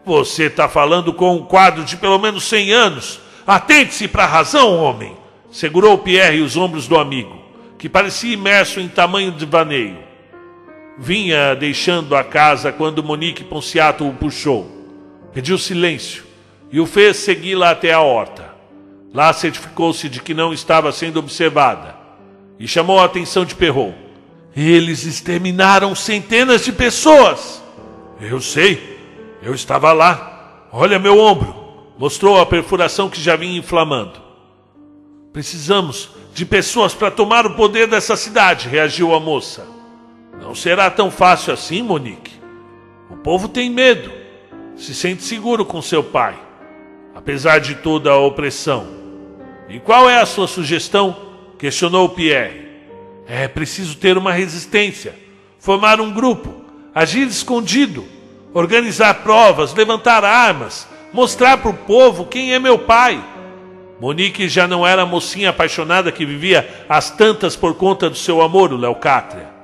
você 0.10 0.45
está 0.45 0.67
falando 0.67 1.13
com 1.13 1.36
um 1.36 1.43
quadro 1.43 1.84
de 1.84 1.95
pelo 1.95 2.17
menos 2.17 2.45
cem 2.45 2.72
anos. 2.72 3.19
Atente-se 3.45 4.08
para 4.08 4.24
a 4.24 4.28
razão, 4.28 4.76
homem. 4.76 5.15
Segurou 5.52 6.00
Pierre 6.00 6.41
os 6.41 6.58
ombros 6.58 6.88
do 6.88 6.98
amigo, 6.98 7.38
que 7.78 7.88
parecia 7.88 8.34
imerso 8.34 8.80
em 8.80 8.88
tamanho 8.88 9.32
de 9.32 9.45
vaneio. 9.45 10.09
Vinha 11.02 11.56
deixando 11.56 12.14
a 12.14 12.26
casa 12.26 12.74
quando 12.74 13.02
Monique 13.02 13.46
Ponciato 13.46 14.06
o 14.06 14.14
puxou. 14.14 14.70
Pediu 15.34 15.58
silêncio 15.58 16.26
e 16.70 16.78
o 16.78 16.86
fez 16.86 17.16
segui-la 17.16 17.72
até 17.72 17.94
a 17.94 18.02
horta. 18.02 18.54
Lá 19.14 19.32
certificou-se 19.32 20.10
de 20.10 20.22
que 20.22 20.34
não 20.34 20.52
estava 20.52 20.92
sendo 20.92 21.18
observada 21.18 21.96
e 22.60 22.68
chamou 22.68 23.00
a 23.00 23.06
atenção 23.06 23.46
de 23.46 23.56
Perrault. 23.56 23.96
Eles 24.54 25.06
exterminaram 25.06 25.96
centenas 25.96 26.66
de 26.66 26.74
pessoas. 26.74 27.64
Eu 28.20 28.42
sei, 28.42 29.00
eu 29.42 29.56
estava 29.56 29.94
lá. 29.94 30.68
Olha 30.70 31.00
meu 31.00 31.18
ombro. 31.18 31.56
Mostrou 31.98 32.42
a 32.42 32.46
perfuração 32.46 33.10
que 33.10 33.22
já 33.22 33.38
vinha 33.38 33.58
inflamando. 33.58 34.20
Precisamos 35.32 36.10
de 36.34 36.46
pessoas 36.46 36.94
para 36.94 37.10
tomar 37.10 37.46
o 37.46 37.56
poder 37.56 37.88
dessa 37.88 38.18
cidade, 38.18 38.68
reagiu 38.68 39.16
a 39.16 39.20
moça. 39.20 39.79
Não 40.39 40.56
será 40.56 40.89
tão 40.89 41.12
fácil 41.12 41.54
assim, 41.54 41.82
Monique. 41.82 42.39
O 43.10 43.17
povo 43.17 43.47
tem 43.47 43.69
medo. 43.69 44.12
Se 44.75 44.95
sente 44.95 45.23
seguro 45.23 45.65
com 45.65 45.82
seu 45.82 46.02
pai, 46.02 46.39
apesar 47.13 47.60
de 47.60 47.75
toda 47.75 48.12
a 48.12 48.17
opressão. 48.17 48.88
E 49.67 49.80
qual 49.80 50.10
é 50.10 50.19
a 50.19 50.25
sua 50.25 50.47
sugestão? 50.47 51.28
questionou 51.58 52.08
Pierre. 52.10 52.69
É 53.28 53.47
preciso 53.47 53.97
ter 53.97 54.17
uma 54.17 54.32
resistência, 54.32 55.13
formar 55.60 55.99
um 55.99 56.13
grupo, 56.13 56.63
agir 56.95 57.28
escondido 57.28 58.06
organizar 58.54 59.15
provas, 59.15 59.73
levantar 59.73 60.23
armas, 60.23 60.88
mostrar 61.13 61.58
para 61.58 61.71
o 61.71 61.73
povo 61.73 62.25
quem 62.25 62.54
é 62.54 62.60
meu 62.60 62.80
pai. 62.80 63.23
Monique 63.99 64.47
já 64.47 64.67
não 64.67 64.88
era 64.88 65.02
a 65.02 65.06
mocinha 65.06 65.49
apaixonada 65.49 66.12
que 66.12 66.25
vivia 66.25 66.86
às 66.88 67.10
tantas 67.10 67.56
por 67.56 67.75
conta 67.75 68.10
do 68.10 68.15
seu 68.15 68.41
amor, 68.41 68.71
o 68.71 68.78
Leocátria. 68.78 69.59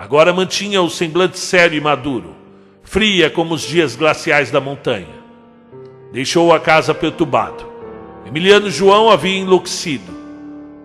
Agora 0.00 0.32
mantinha 0.32 0.80
o 0.80 0.88
semblante 0.88 1.38
sério 1.38 1.76
e 1.76 1.80
maduro, 1.80 2.34
fria 2.82 3.28
como 3.28 3.52
os 3.52 3.60
dias 3.60 3.94
glaciais 3.94 4.50
da 4.50 4.58
montanha. 4.58 5.20
Deixou 6.10 6.54
a 6.54 6.58
casa 6.58 6.94
perturbado. 6.94 7.70
Emiliano 8.24 8.70
João 8.70 9.10
havia 9.10 9.36
enlouquecido. 9.36 10.10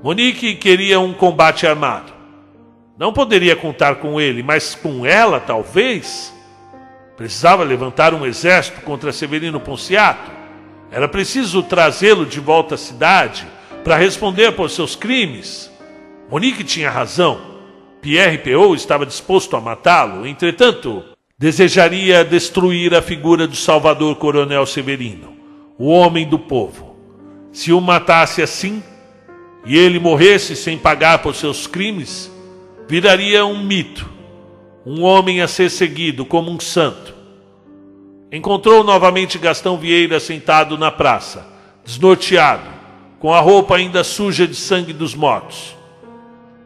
Monique 0.04 0.56
queria 0.56 1.00
um 1.00 1.14
combate 1.14 1.66
armado. 1.66 2.12
Não 3.00 3.14
poderia 3.14 3.56
contar 3.56 3.96
com 3.96 4.20
ele, 4.20 4.44
mas 4.44 4.76
com 4.76 5.06
ela, 5.06 5.40
talvez. 5.40 6.36
Precisava 7.16 7.64
levantar 7.64 8.14
um 8.14 8.26
exército 8.26 8.82
contra 8.82 9.14
Severino 9.14 9.62
Ponciato. 9.62 10.30
Era 10.92 11.08
preciso 11.08 11.64
trazê-lo 11.64 12.26
de 12.26 12.42
volta 12.42 12.76
à 12.76 12.78
cidade 12.78 13.48
para 13.82 13.96
responder 13.96 14.52
por 14.58 14.70
seus 14.70 14.94
crimes. 14.94 15.72
Monique 16.30 16.66
tinha 16.66 16.90
razão. 16.90 17.55
Pierre 18.06 18.38
Peot 18.38 18.76
estava 18.76 19.04
disposto 19.04 19.56
a 19.56 19.60
matá-lo, 19.60 20.28
entretanto, 20.28 21.04
desejaria 21.40 22.24
destruir 22.24 22.94
a 22.94 23.02
figura 23.02 23.48
do 23.48 23.56
Salvador 23.56 24.16
Coronel 24.18 24.64
Severino, 24.68 25.34
o 25.76 25.90
homem 25.90 26.30
do 26.30 26.38
povo. 26.38 26.96
Se 27.52 27.74
o 27.74 27.82
matasse 27.82 28.44
assim, 28.44 28.84
e 29.66 29.76
ele 29.76 29.98
morresse 29.98 30.56
sem 30.56 30.78
pagar 30.78 31.24
por 31.24 31.34
seus 31.34 31.66
crimes, 31.66 32.32
viraria 32.88 33.44
um 33.44 33.64
mito 33.64 34.08
um 34.86 35.02
homem 35.02 35.42
a 35.42 35.48
ser 35.48 35.72
seguido 35.72 36.24
como 36.24 36.52
um 36.52 36.60
santo. 36.60 37.12
Encontrou 38.32 38.84
novamente 38.84 39.40
Gastão 39.40 39.80
Vieira 39.80 40.20
sentado 40.20 40.78
na 40.78 40.92
praça, 40.92 41.48
desnorteado, 41.84 42.70
com 43.18 43.34
a 43.34 43.40
roupa 43.40 43.78
ainda 43.78 44.04
suja 44.04 44.48
de 44.48 44.54
sangue 44.54 44.94
dos 44.94 45.16
mortos. 45.16 45.75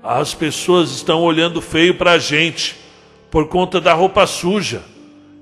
As 0.03 0.33
pessoas 0.33 0.91
estão 0.91 1.21
olhando 1.21 1.61
feio 1.61 1.95
para 1.95 2.13
a 2.13 2.17
gente 2.17 2.75
por 3.29 3.47
conta 3.47 3.81
da 3.81 3.93
roupa 3.93 4.25
suja. 4.25 4.81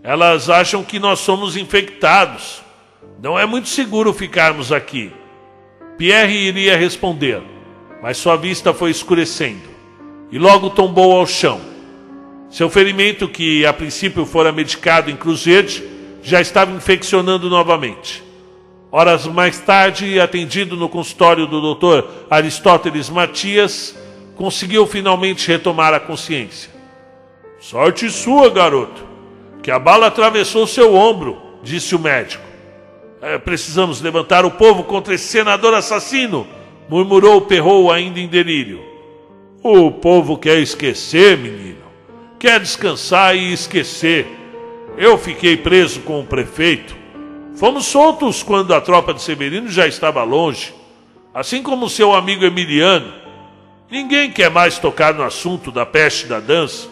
Elas 0.03 0.49
acham 0.49 0.83
que 0.83 0.99
nós 0.99 1.19
somos 1.19 1.55
infectados. 1.55 2.61
Não 3.21 3.37
é 3.37 3.45
muito 3.45 3.67
seguro 3.67 4.13
ficarmos 4.13 4.71
aqui. 4.71 5.11
Pierre 5.97 6.47
iria 6.47 6.77
responder, 6.77 7.41
mas 8.01 8.17
sua 8.17 8.35
vista 8.35 8.73
foi 8.73 8.91
escurecendo 8.91 9.77
e 10.31 10.37
logo 10.37 10.69
tombou 10.69 11.17
ao 11.17 11.25
chão 11.25 11.59
seu 12.49 12.69
ferimento, 12.69 13.27
que 13.27 13.65
a 13.65 13.73
princípio 13.73 14.25
fora 14.25 14.51
medicado 14.51 15.11
em 15.11 15.17
Cruz 15.17 15.43
Verde, 15.43 15.83
já 16.23 16.39
estava 16.39 16.71
infeccionando 16.71 17.49
novamente. 17.49 18.23
Horas 18.89 19.25
mais 19.27 19.59
tarde, 19.59 20.19
atendido 20.19 20.77
no 20.77 20.87
consultório 20.87 21.45
do 21.45 21.75
Dr. 21.75 22.07
Aristóteles 22.29 23.09
Matias, 23.09 23.97
conseguiu 24.37 24.85
finalmente 24.85 25.47
retomar 25.47 25.93
a 25.93 25.99
consciência. 25.99 26.71
Sorte 27.59 28.09
sua, 28.09 28.49
garoto, 28.49 29.05
que 29.61 29.71
a 29.71 29.79
bala 29.79 30.07
atravessou 30.07 30.67
seu 30.67 30.95
ombro, 30.95 31.41
disse 31.63 31.95
o 31.95 31.99
médico. 31.99 32.43
É, 33.21 33.37
precisamos 33.37 33.99
levantar 33.99 34.45
o 34.45 34.51
povo 34.51 34.83
contra 34.83 35.15
esse 35.15 35.25
senador 35.25 35.73
assassino, 35.73 36.47
murmurou 36.87 37.41
Perrou 37.41 37.91
ainda 37.91 38.19
em 38.19 38.27
delírio. 38.27 38.79
O 39.63 39.91
povo 39.91 40.37
quer 40.37 40.59
esquecer, 40.59 41.37
menino 41.37 41.87
quer 42.39 42.59
descansar 42.59 43.35
e 43.35 43.51
esquecer. 43.51 44.27
Eu 44.97 45.17
fiquei 45.17 45.57
preso 45.57 46.01
com 46.01 46.19
o 46.19 46.25
prefeito. 46.25 46.95
Fomos 47.55 47.85
soltos 47.85 48.43
quando 48.43 48.73
a 48.73 48.81
tropa 48.81 49.13
de 49.13 49.21
Severino 49.21 49.69
já 49.69 49.87
estava 49.87 50.23
longe, 50.23 50.73
assim 51.33 51.63
como 51.63 51.89
seu 51.89 52.13
amigo 52.13 52.45
Emiliano. 52.45 53.11
Ninguém 53.89 54.31
quer 54.31 54.49
mais 54.49 54.77
tocar 54.77 55.13
no 55.13 55.23
assunto 55.23 55.71
da 55.71 55.85
peste 55.85 56.27
da 56.27 56.39
dança. 56.39 56.89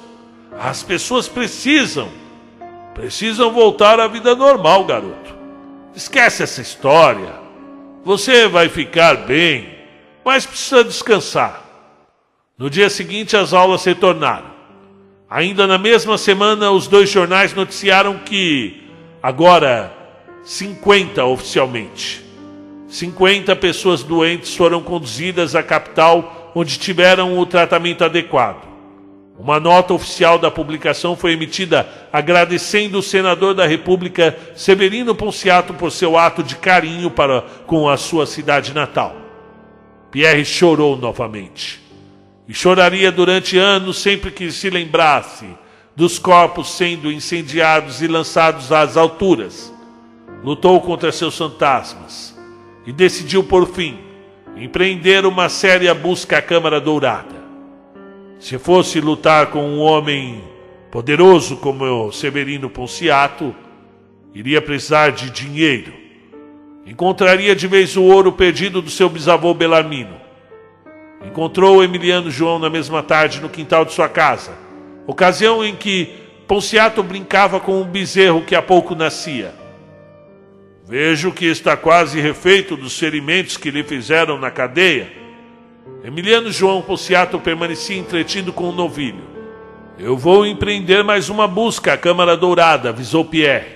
As 0.58 0.82
pessoas 0.82 1.28
precisam, 1.28 2.10
precisam 2.94 3.52
voltar 3.52 4.00
à 4.00 4.08
vida 4.08 4.34
normal, 4.36 4.86
garoto. 4.86 5.36
Esquece 5.94 6.44
essa 6.44 6.62
história. 6.62 7.34
Você 8.06 8.48
vai 8.48 8.70
ficar 8.70 9.26
bem, 9.26 9.68
mas 10.24 10.46
precisa 10.46 10.84
descansar. 10.84 11.64
No 12.58 12.70
dia 12.70 12.90
seguinte, 12.90 13.36
as 13.36 13.52
aulas 13.52 13.84
retornaram. 13.84 14.56
Ainda 15.30 15.68
na 15.68 15.78
mesma 15.78 16.18
semana, 16.18 16.72
os 16.72 16.88
dois 16.88 17.10
jornais 17.10 17.54
noticiaram 17.54 18.20
que, 18.20 18.84
agora 19.22 19.92
50 20.46 21.26
oficialmente, 21.26 22.24
50 22.88 23.54
pessoas 23.58 24.04
doentes 24.04 24.56
foram 24.56 24.82
conduzidas 24.82 25.56
à 25.56 25.64
capital, 25.64 26.45
onde 26.56 26.80
tiveram 26.80 27.38
o 27.38 27.46
tratamento 27.46 28.06
adequado. 28.06 28.66
Uma 29.38 29.60
nota 29.60 29.94
oficial 29.94 30.40
da 30.40 30.50
publicação 30.50 31.18
foi 31.18 31.34
emitida 31.34 31.86
agradecendo 32.14 33.00
o 33.00 33.04
senador 33.04 33.54
da 33.54 33.68
República 33.68 34.38
Severino 34.56 35.14
Ponciato 35.14 35.74
por 35.74 35.92
seu 35.92 36.18
ato 36.18 36.42
de 36.42 36.56
carinho 36.56 37.12
para 37.12 37.42
com 37.68 37.90
a 37.90 37.98
sua 37.98 38.26
cidade 38.26 38.74
natal. 38.74 39.14
Pierre 40.10 40.46
chorou 40.46 40.96
novamente. 40.96 41.84
E 42.48 42.54
choraria 42.54 43.12
durante 43.12 43.58
anos 43.58 43.98
sempre 43.98 44.32
que 44.32 44.50
se 44.52 44.70
lembrasse 44.70 45.46
dos 45.94 46.18
corpos 46.18 46.72
sendo 46.72 47.12
incendiados 47.12 48.02
e 48.02 48.08
lançados 48.08 48.72
às 48.72 48.96
alturas. 48.96 49.74
Lutou 50.42 50.80
contra 50.80 51.12
seus 51.12 51.38
fantasmas 51.38 52.38
e 52.86 52.94
decidiu, 52.94 53.44
por 53.44 53.68
fim, 53.68 54.05
empreender 54.56 55.26
uma 55.26 55.50
séria 55.50 55.94
busca 55.94 56.38
à 56.38 56.42
Câmara 56.42 56.80
Dourada. 56.80 57.44
Se 58.40 58.58
fosse 58.58 59.02
lutar 59.02 59.48
com 59.48 59.62
um 59.62 59.80
homem 59.80 60.42
poderoso 60.90 61.58
como 61.58 61.84
o 61.84 62.12
Severino 62.12 62.70
Ponciato, 62.70 63.54
iria 64.34 64.62
precisar 64.62 65.12
de 65.12 65.30
dinheiro. 65.30 65.94
Encontraria 66.86 67.56
de 67.56 67.68
vez 67.68 67.98
o 67.98 68.04
ouro 68.04 68.32
perdido 68.32 68.82
do 68.82 68.90
seu 68.90 69.10
bisavô 69.10 69.54
Belarmino. 69.54 70.16
Encontrou 71.26 71.84
Emiliano 71.84 72.32
João 72.32 72.60
na 72.60 72.70
mesma 72.70 73.04
tarde 73.04 73.42
no 73.42 73.50
quintal 73.50 73.84
de 73.84 73.92
sua 73.92 74.08
casa, 74.08 74.54
ocasião 75.08 75.66
em 75.66 75.76
que 75.76 76.14
Ponciato 76.48 77.02
brincava 77.02 77.60
com 77.60 77.82
um 77.82 77.86
bezerro 77.86 78.44
que 78.44 78.56
há 78.56 78.62
pouco 78.62 78.94
nascia. 78.94 79.65
Vejo 80.88 81.32
que 81.32 81.46
está 81.46 81.76
quase 81.76 82.20
refeito 82.22 82.78
dos 82.78 82.98
ferimentos 82.98 83.58
que 83.58 83.72
lhe 83.72 83.84
fizeram 83.84 84.38
na 84.38 84.52
cadeia 84.52 85.26
Emiliano 86.04 86.52
João 86.52 86.84
Ponciato 86.84 87.40
permanecia 87.40 87.98
entretido 87.98 88.54
com 88.54 88.70
o 88.70 88.72
novilho. 88.72 89.24
Eu 89.98 90.16
vou 90.16 90.46
empreender 90.46 91.04
mais 91.04 91.30
uma 91.30 91.48
busca 91.48 91.94
à 91.94 91.98
Câmara 91.98 92.38
Dourada, 92.38 92.90
avisou 92.90 93.26
Pierre. 93.26 93.76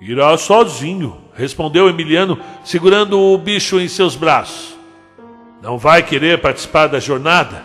Irá 0.00 0.38
sozinho, 0.38 1.20
respondeu 1.34 1.88
Emiliano, 1.88 2.38
segurando 2.62 3.18
o 3.18 3.36
bicho 3.36 3.80
em 3.80 3.88
seus 3.88 4.14
braços. 4.14 4.76
Não 5.60 5.76
vai 5.76 6.04
querer 6.04 6.40
participar 6.40 6.86
da 6.86 7.00
jornada? 7.00 7.60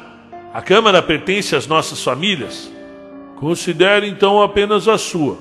A 0.52 0.62
Câmara 0.64 1.00
pertence 1.00 1.56
às 1.56 1.68
nossas 1.68 2.04
famílias. 2.04 2.72
Considere 3.36 4.08
então 4.08 4.42
apenas 4.42 4.88
a 4.88 4.98
sua. 4.98 5.38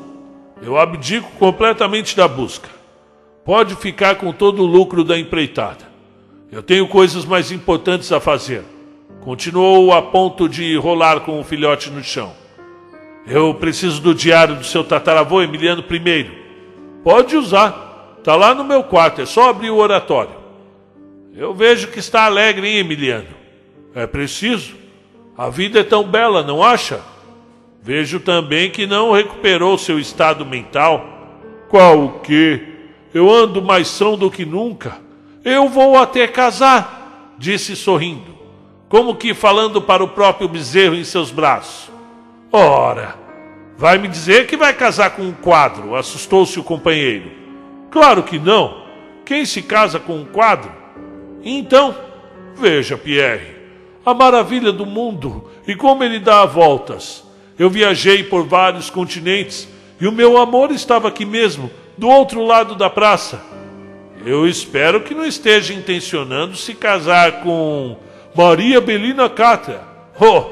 Eu 0.60 0.78
abdico 0.78 1.30
completamente 1.38 2.14
da 2.14 2.28
busca. 2.28 2.75
Pode 3.46 3.76
ficar 3.76 4.16
com 4.16 4.32
todo 4.32 4.64
o 4.64 4.66
lucro 4.66 5.04
da 5.04 5.16
empreitada. 5.16 5.86
Eu 6.50 6.64
tenho 6.64 6.88
coisas 6.88 7.24
mais 7.24 7.52
importantes 7.52 8.10
a 8.10 8.18
fazer. 8.18 8.64
Continuou 9.20 9.92
a 9.92 10.02
ponto 10.02 10.48
de 10.48 10.76
rolar 10.76 11.20
com 11.20 11.38
o 11.38 11.44
filhote 11.44 11.88
no 11.88 12.02
chão. 12.02 12.32
Eu 13.24 13.54
preciso 13.54 14.02
do 14.02 14.12
diário 14.12 14.56
do 14.56 14.64
seu 14.64 14.82
tataravô 14.82 15.40
Emiliano 15.40 15.84
I. 15.88 16.28
Pode 17.04 17.36
usar. 17.36 18.16
Está 18.18 18.34
lá 18.34 18.52
no 18.52 18.64
meu 18.64 18.82
quarto, 18.82 19.20
é 19.20 19.26
só 19.26 19.50
abrir 19.50 19.70
o 19.70 19.76
oratório. 19.76 20.34
Eu 21.32 21.54
vejo 21.54 21.86
que 21.86 22.00
está 22.00 22.24
alegre, 22.24 22.66
hein, 22.66 22.78
Emiliano? 22.78 23.28
É 23.94 24.08
preciso. 24.08 24.74
A 25.38 25.48
vida 25.48 25.78
é 25.78 25.84
tão 25.84 26.02
bela, 26.02 26.42
não 26.42 26.64
acha? 26.64 27.00
Vejo 27.80 28.18
também 28.18 28.70
que 28.70 28.88
não 28.88 29.12
recuperou 29.12 29.78
seu 29.78 30.00
estado 30.00 30.44
mental. 30.44 31.06
Qual 31.68 32.04
o 32.04 32.18
quê? 32.18 32.75
Eu 33.16 33.32
ando 33.32 33.62
mais 33.62 33.88
são 33.88 34.14
do 34.14 34.30
que 34.30 34.44
nunca. 34.44 34.98
Eu 35.42 35.70
vou 35.70 35.96
até 35.96 36.28
casar, 36.28 37.32
disse 37.38 37.74
sorrindo, 37.74 38.36
como 38.90 39.16
que 39.16 39.32
falando 39.32 39.80
para 39.80 40.04
o 40.04 40.08
próprio 40.08 40.46
bezerro 40.46 40.94
em 40.94 41.02
seus 41.02 41.30
braços. 41.30 41.90
Ora, 42.52 43.16
vai 43.78 43.96
me 43.96 44.06
dizer 44.06 44.46
que 44.46 44.54
vai 44.54 44.74
casar 44.74 45.16
com 45.16 45.22
um 45.22 45.32
quadro? 45.32 45.96
assustou-se 45.96 46.60
o 46.60 46.62
companheiro. 46.62 47.30
Claro 47.90 48.22
que 48.22 48.38
não. 48.38 48.82
Quem 49.24 49.46
se 49.46 49.62
casa 49.62 49.98
com 49.98 50.16
um 50.16 50.26
quadro? 50.26 50.70
Então, 51.42 51.96
veja, 52.54 52.98
Pierre, 52.98 53.56
a 54.04 54.12
maravilha 54.12 54.72
do 54.72 54.84
mundo 54.84 55.50
e 55.66 55.74
como 55.74 56.04
ele 56.04 56.18
dá 56.20 56.44
voltas. 56.44 57.24
Eu 57.58 57.70
viajei 57.70 58.24
por 58.24 58.46
vários 58.46 58.90
continentes 58.90 59.66
e 59.98 60.06
o 60.06 60.12
meu 60.12 60.36
amor 60.36 60.70
estava 60.70 61.08
aqui 61.08 61.24
mesmo, 61.24 61.70
do 61.96 62.08
outro 62.08 62.44
lado 62.44 62.74
da 62.74 62.90
praça. 62.90 63.40
Eu 64.24 64.46
espero 64.46 65.02
que 65.02 65.14
não 65.14 65.24
esteja 65.24 65.72
intencionando 65.72 66.56
se 66.56 66.74
casar 66.74 67.42
com 67.42 67.96
Maria 68.34 68.80
Belina 68.80 69.28
Catra. 69.28 69.82
Oh, 70.20 70.44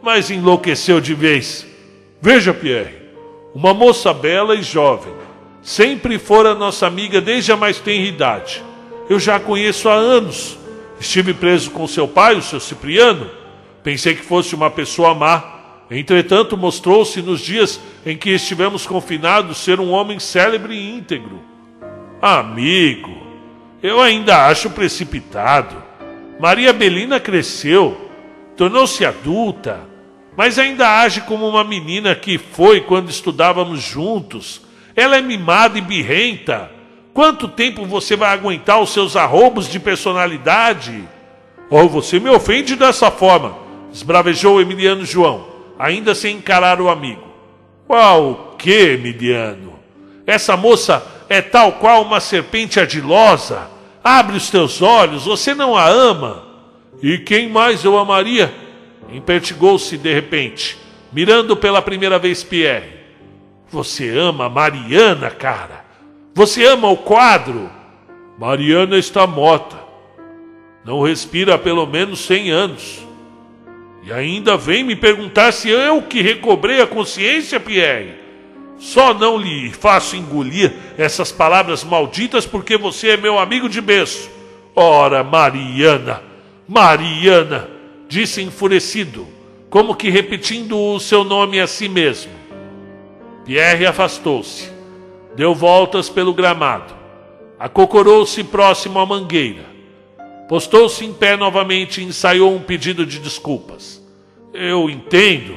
mas 0.00 0.30
enlouqueceu 0.30 1.00
de 1.00 1.12
vez. 1.14 1.66
Veja, 2.20 2.54
Pierre, 2.54 2.94
uma 3.54 3.74
moça 3.74 4.14
bela 4.14 4.54
e 4.54 4.62
jovem. 4.62 5.12
Sempre 5.62 6.18
fora 6.18 6.54
nossa 6.54 6.86
amiga 6.86 7.20
desde 7.20 7.50
a 7.50 7.56
mais 7.56 7.80
tenra 7.80 8.06
idade. 8.06 8.62
Eu 9.10 9.18
já 9.18 9.36
a 9.36 9.40
conheço 9.40 9.88
há 9.88 9.94
anos. 9.94 10.56
Estive 11.00 11.34
preso 11.34 11.70
com 11.72 11.86
seu 11.86 12.06
pai, 12.06 12.36
o 12.36 12.42
seu 12.42 12.60
Cipriano. 12.60 13.28
Pensei 13.82 14.14
que 14.14 14.22
fosse 14.22 14.54
uma 14.54 14.70
pessoa 14.70 15.14
má. 15.14 15.55
Entretanto, 15.90 16.56
mostrou-se 16.56 17.22
nos 17.22 17.40
dias 17.40 17.80
em 18.04 18.16
que 18.16 18.30
estivemos 18.30 18.86
confinados 18.86 19.58
ser 19.58 19.78
um 19.78 19.90
homem 19.90 20.18
célebre 20.18 20.74
e 20.74 20.90
íntegro. 20.96 21.40
Amigo, 22.20 23.16
eu 23.82 24.00
ainda 24.00 24.46
acho 24.46 24.70
precipitado. 24.70 25.76
Maria 26.40 26.72
Belina 26.72 27.20
cresceu, 27.20 28.10
tornou-se 28.56 29.04
adulta, 29.04 29.80
mas 30.36 30.58
ainda 30.58 31.00
age 31.02 31.20
como 31.22 31.48
uma 31.48 31.62
menina 31.62 32.14
que 32.14 32.36
foi 32.36 32.80
quando 32.80 33.08
estudávamos 33.08 33.80
juntos. 33.80 34.60
Ela 34.94 35.16
é 35.16 35.22
mimada 35.22 35.78
e 35.78 35.80
birrenta. 35.80 36.70
Quanto 37.14 37.48
tempo 37.48 37.86
você 37.86 38.16
vai 38.16 38.30
aguentar 38.30 38.80
os 38.80 38.90
seus 38.90 39.16
arroubos 39.16 39.68
de 39.68 39.78
personalidade? 39.78 41.04
Oh, 41.70 41.88
você 41.88 42.20
me 42.20 42.28
ofende 42.28 42.76
dessa 42.76 43.10
forma, 43.10 43.56
esbravejou 43.92 44.60
Emiliano 44.60 45.04
João, 45.04 45.55
ainda 45.78 46.14
sem 46.14 46.36
encarar 46.36 46.80
o 46.80 46.88
amigo. 46.88 47.22
Qual 47.86 48.56
que, 48.58 48.92
Emiliano? 48.92 49.78
Essa 50.26 50.56
moça 50.56 51.04
é 51.28 51.40
tal 51.40 51.72
qual 51.72 52.02
uma 52.02 52.20
serpente 52.20 52.80
ardilosa. 52.80 53.70
Abre 54.02 54.36
os 54.36 54.50
teus 54.50 54.82
olhos, 54.82 55.24
você 55.24 55.54
não 55.54 55.76
a 55.76 55.86
ama. 55.88 56.44
E 57.02 57.18
quem 57.18 57.48
mais 57.48 57.84
eu 57.84 57.98
amaria? 57.98 58.52
Impertigou-se 59.12 59.96
de 59.96 60.12
repente, 60.12 60.78
mirando 61.12 61.56
pela 61.56 61.82
primeira 61.82 62.18
vez 62.18 62.42
Pierre. 62.42 62.96
Você 63.70 64.16
ama 64.16 64.48
Mariana, 64.48 65.30
cara. 65.30 65.84
Você 66.34 66.64
ama 66.64 66.88
o 66.88 66.96
quadro. 66.96 67.70
Mariana 68.38 68.96
está 68.96 69.26
morta. 69.26 69.76
Não 70.84 71.02
respira 71.02 71.54
há 71.54 71.58
pelo 71.58 71.86
menos 71.86 72.20
cem 72.20 72.50
anos. 72.50 73.05
E 74.06 74.12
ainda 74.12 74.56
vem 74.56 74.84
me 74.84 74.94
perguntar 74.94 75.50
se 75.50 75.68
eu 75.68 76.00
que 76.00 76.22
recobrei 76.22 76.80
a 76.80 76.86
consciência, 76.86 77.58
Pierre. 77.58 78.14
Só 78.78 79.12
não 79.12 79.36
lhe 79.36 79.72
faço 79.72 80.14
engolir 80.14 80.72
essas 80.96 81.32
palavras 81.32 81.82
malditas 81.82 82.46
porque 82.46 82.76
você 82.76 83.10
é 83.10 83.16
meu 83.16 83.36
amigo 83.36 83.68
de 83.68 83.80
berço. 83.80 84.30
Ora, 84.76 85.24
Mariana, 85.24 86.22
Mariana, 86.68 87.68
disse 88.06 88.40
enfurecido, 88.42 89.26
como 89.68 89.96
que 89.96 90.08
repetindo 90.08 90.78
o 90.78 91.00
seu 91.00 91.24
nome 91.24 91.58
a 91.58 91.66
si 91.66 91.88
mesmo. 91.88 92.30
Pierre 93.44 93.86
afastou-se, 93.86 94.70
deu 95.34 95.52
voltas 95.52 96.08
pelo 96.08 96.32
gramado, 96.32 96.94
acocorou-se 97.58 98.44
próximo 98.44 99.00
à 99.00 99.06
mangueira, 99.06 99.64
postou-se 100.48 101.04
em 101.04 101.12
pé 101.12 101.36
novamente 101.36 102.00
e 102.00 102.04
ensaiou 102.04 102.54
um 102.54 102.60
pedido 102.60 103.04
de 103.04 103.18
desculpas. 103.18 104.05
Eu 104.58 104.88
entendo, 104.88 105.54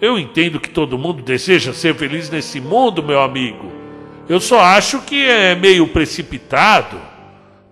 eu 0.00 0.16
entendo 0.16 0.60
que 0.60 0.70
todo 0.70 0.96
mundo 0.96 1.20
deseja 1.20 1.72
ser 1.72 1.96
feliz 1.96 2.30
nesse 2.30 2.60
mundo, 2.60 3.02
meu 3.02 3.20
amigo. 3.20 3.72
Eu 4.28 4.38
só 4.38 4.60
acho 4.60 5.00
que 5.00 5.24
é 5.24 5.56
meio 5.56 5.88
precipitado. 5.88 6.96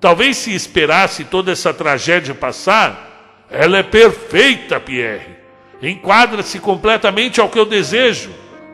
Talvez 0.00 0.36
se 0.36 0.52
esperasse 0.52 1.24
toda 1.26 1.52
essa 1.52 1.72
tragédia 1.72 2.34
passar, 2.34 3.46
ela 3.48 3.78
é 3.78 3.84
perfeita, 3.84 4.80
Pierre. 4.80 5.36
Enquadra-se 5.80 6.59
completamente 6.59 7.40
ao 7.40 7.48
que 7.48 7.59
eu 7.59 7.64
desejo. 7.64 8.30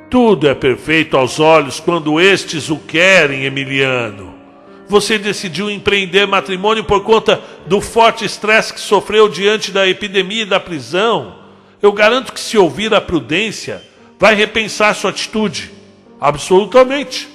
Tudo 0.08 0.48
é 0.48 0.54
perfeito 0.54 1.18
aos 1.18 1.38
olhos 1.38 1.80
quando 1.80 2.18
estes 2.18 2.70
o 2.70 2.78
querem, 2.78 3.44
Emiliano. 3.44 4.32
Você 4.88 5.18
decidiu 5.18 5.70
empreender 5.70 6.26
matrimônio 6.26 6.84
por 6.84 7.02
conta 7.02 7.42
do 7.66 7.82
forte 7.82 8.24
estresse 8.24 8.72
que 8.72 8.80
sofreu 8.80 9.28
diante 9.28 9.70
da 9.70 9.86
epidemia 9.86 10.44
e 10.44 10.46
da 10.46 10.58
prisão. 10.58 11.43
Eu 11.84 11.92
garanto 11.92 12.32
que, 12.32 12.40
se 12.40 12.56
ouvir 12.56 12.94
a 12.94 13.00
prudência, 13.00 13.82
vai 14.18 14.34
repensar 14.34 14.94
sua 14.94 15.10
atitude. 15.10 15.70
Absolutamente. 16.18 17.28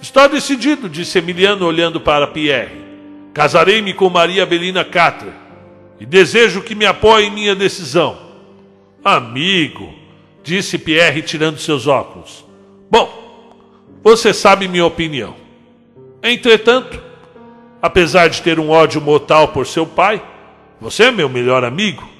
Está 0.00 0.26
decidido, 0.26 0.88
disse 0.88 1.18
Emiliano 1.18 1.66
olhando 1.66 2.00
para 2.00 2.26
Pierre. 2.26 2.80
Casarei-me 3.34 3.92
com 3.92 4.08
Maria 4.08 4.46
Belina 4.46 4.82
Catra 4.82 5.34
e 6.00 6.06
desejo 6.06 6.62
que 6.62 6.74
me 6.74 6.86
apoie 6.86 7.26
em 7.26 7.30
minha 7.30 7.54
decisão. 7.54 8.16
Amigo, 9.04 9.92
disse 10.42 10.78
Pierre 10.78 11.20
tirando 11.20 11.58
seus 11.58 11.86
óculos. 11.86 12.42
Bom, 12.90 13.12
você 14.02 14.32
sabe 14.32 14.68
minha 14.68 14.86
opinião. 14.86 15.36
Entretanto, 16.22 16.98
apesar 17.82 18.28
de 18.28 18.40
ter 18.40 18.58
um 18.58 18.70
ódio 18.70 19.02
mortal 19.02 19.48
por 19.48 19.66
seu 19.66 19.86
pai, 19.86 20.22
você 20.80 21.04
é 21.04 21.10
meu 21.10 21.28
melhor 21.28 21.62
amigo. 21.62 22.19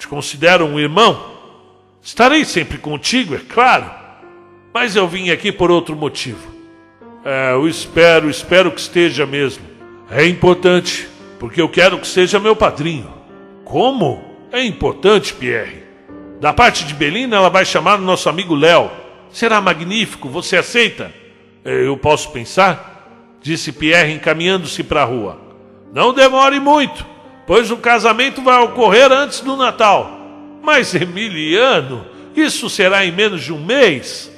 Te 0.00 0.08
considero 0.08 0.64
um 0.64 0.80
irmão. 0.80 1.30
Estarei 2.02 2.42
sempre 2.46 2.78
contigo, 2.78 3.34
é 3.34 3.38
claro. 3.38 3.90
Mas 4.72 4.96
eu 4.96 5.06
vim 5.06 5.28
aqui 5.28 5.52
por 5.52 5.70
outro 5.70 5.94
motivo. 5.94 6.48
É, 7.22 7.52
eu 7.52 7.68
espero, 7.68 8.30
espero 8.30 8.72
que 8.72 8.80
esteja 8.80 9.26
mesmo. 9.26 9.62
É 10.10 10.24
importante, 10.26 11.06
porque 11.38 11.60
eu 11.60 11.68
quero 11.68 11.98
que 11.98 12.06
seja 12.06 12.40
meu 12.40 12.56
padrinho. 12.56 13.12
Como? 13.62 14.24
É 14.50 14.64
importante, 14.64 15.34
Pierre. 15.34 15.82
Da 16.40 16.54
parte 16.54 16.86
de 16.86 16.94
Belina, 16.94 17.36
ela 17.36 17.50
vai 17.50 17.66
chamar 17.66 17.98
o 17.98 18.02
nosso 18.02 18.26
amigo 18.30 18.54
Léo. 18.54 18.90
Será 19.30 19.60
magnífico, 19.60 20.30
você 20.30 20.56
aceita? 20.56 21.12
É, 21.62 21.86
eu 21.86 21.98
posso 21.98 22.30
pensar? 22.30 23.36
Disse 23.42 23.70
Pierre 23.70 24.14
encaminhando-se 24.14 24.82
para 24.82 25.02
a 25.02 25.04
rua. 25.04 25.38
Não 25.92 26.14
demore 26.14 26.58
muito, 26.58 27.04
pois 27.50 27.68
o 27.72 27.78
casamento 27.78 28.40
vai 28.42 28.62
ocorrer 28.62 29.10
antes 29.10 29.40
do 29.40 29.56
Natal. 29.56 30.08
Mas, 30.62 30.94
Emiliano, 30.94 32.06
isso 32.36 32.70
será 32.70 33.04
em 33.04 33.10
menos 33.10 33.42
de 33.42 33.52
um 33.52 33.58
mês. 33.58 34.30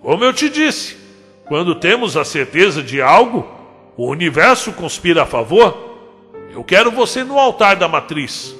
Como 0.00 0.24
eu 0.24 0.32
te 0.32 0.48
disse, 0.48 0.96
quando 1.44 1.74
temos 1.74 2.16
a 2.16 2.24
certeza 2.24 2.82
de 2.82 3.02
algo, 3.02 3.46
o 3.98 4.08
universo 4.08 4.72
conspira 4.72 5.24
a 5.24 5.26
favor? 5.26 5.76
Eu 6.54 6.64
quero 6.64 6.90
você 6.90 7.22
no 7.22 7.38
altar 7.38 7.76
da 7.76 7.86
matriz. 7.86 8.56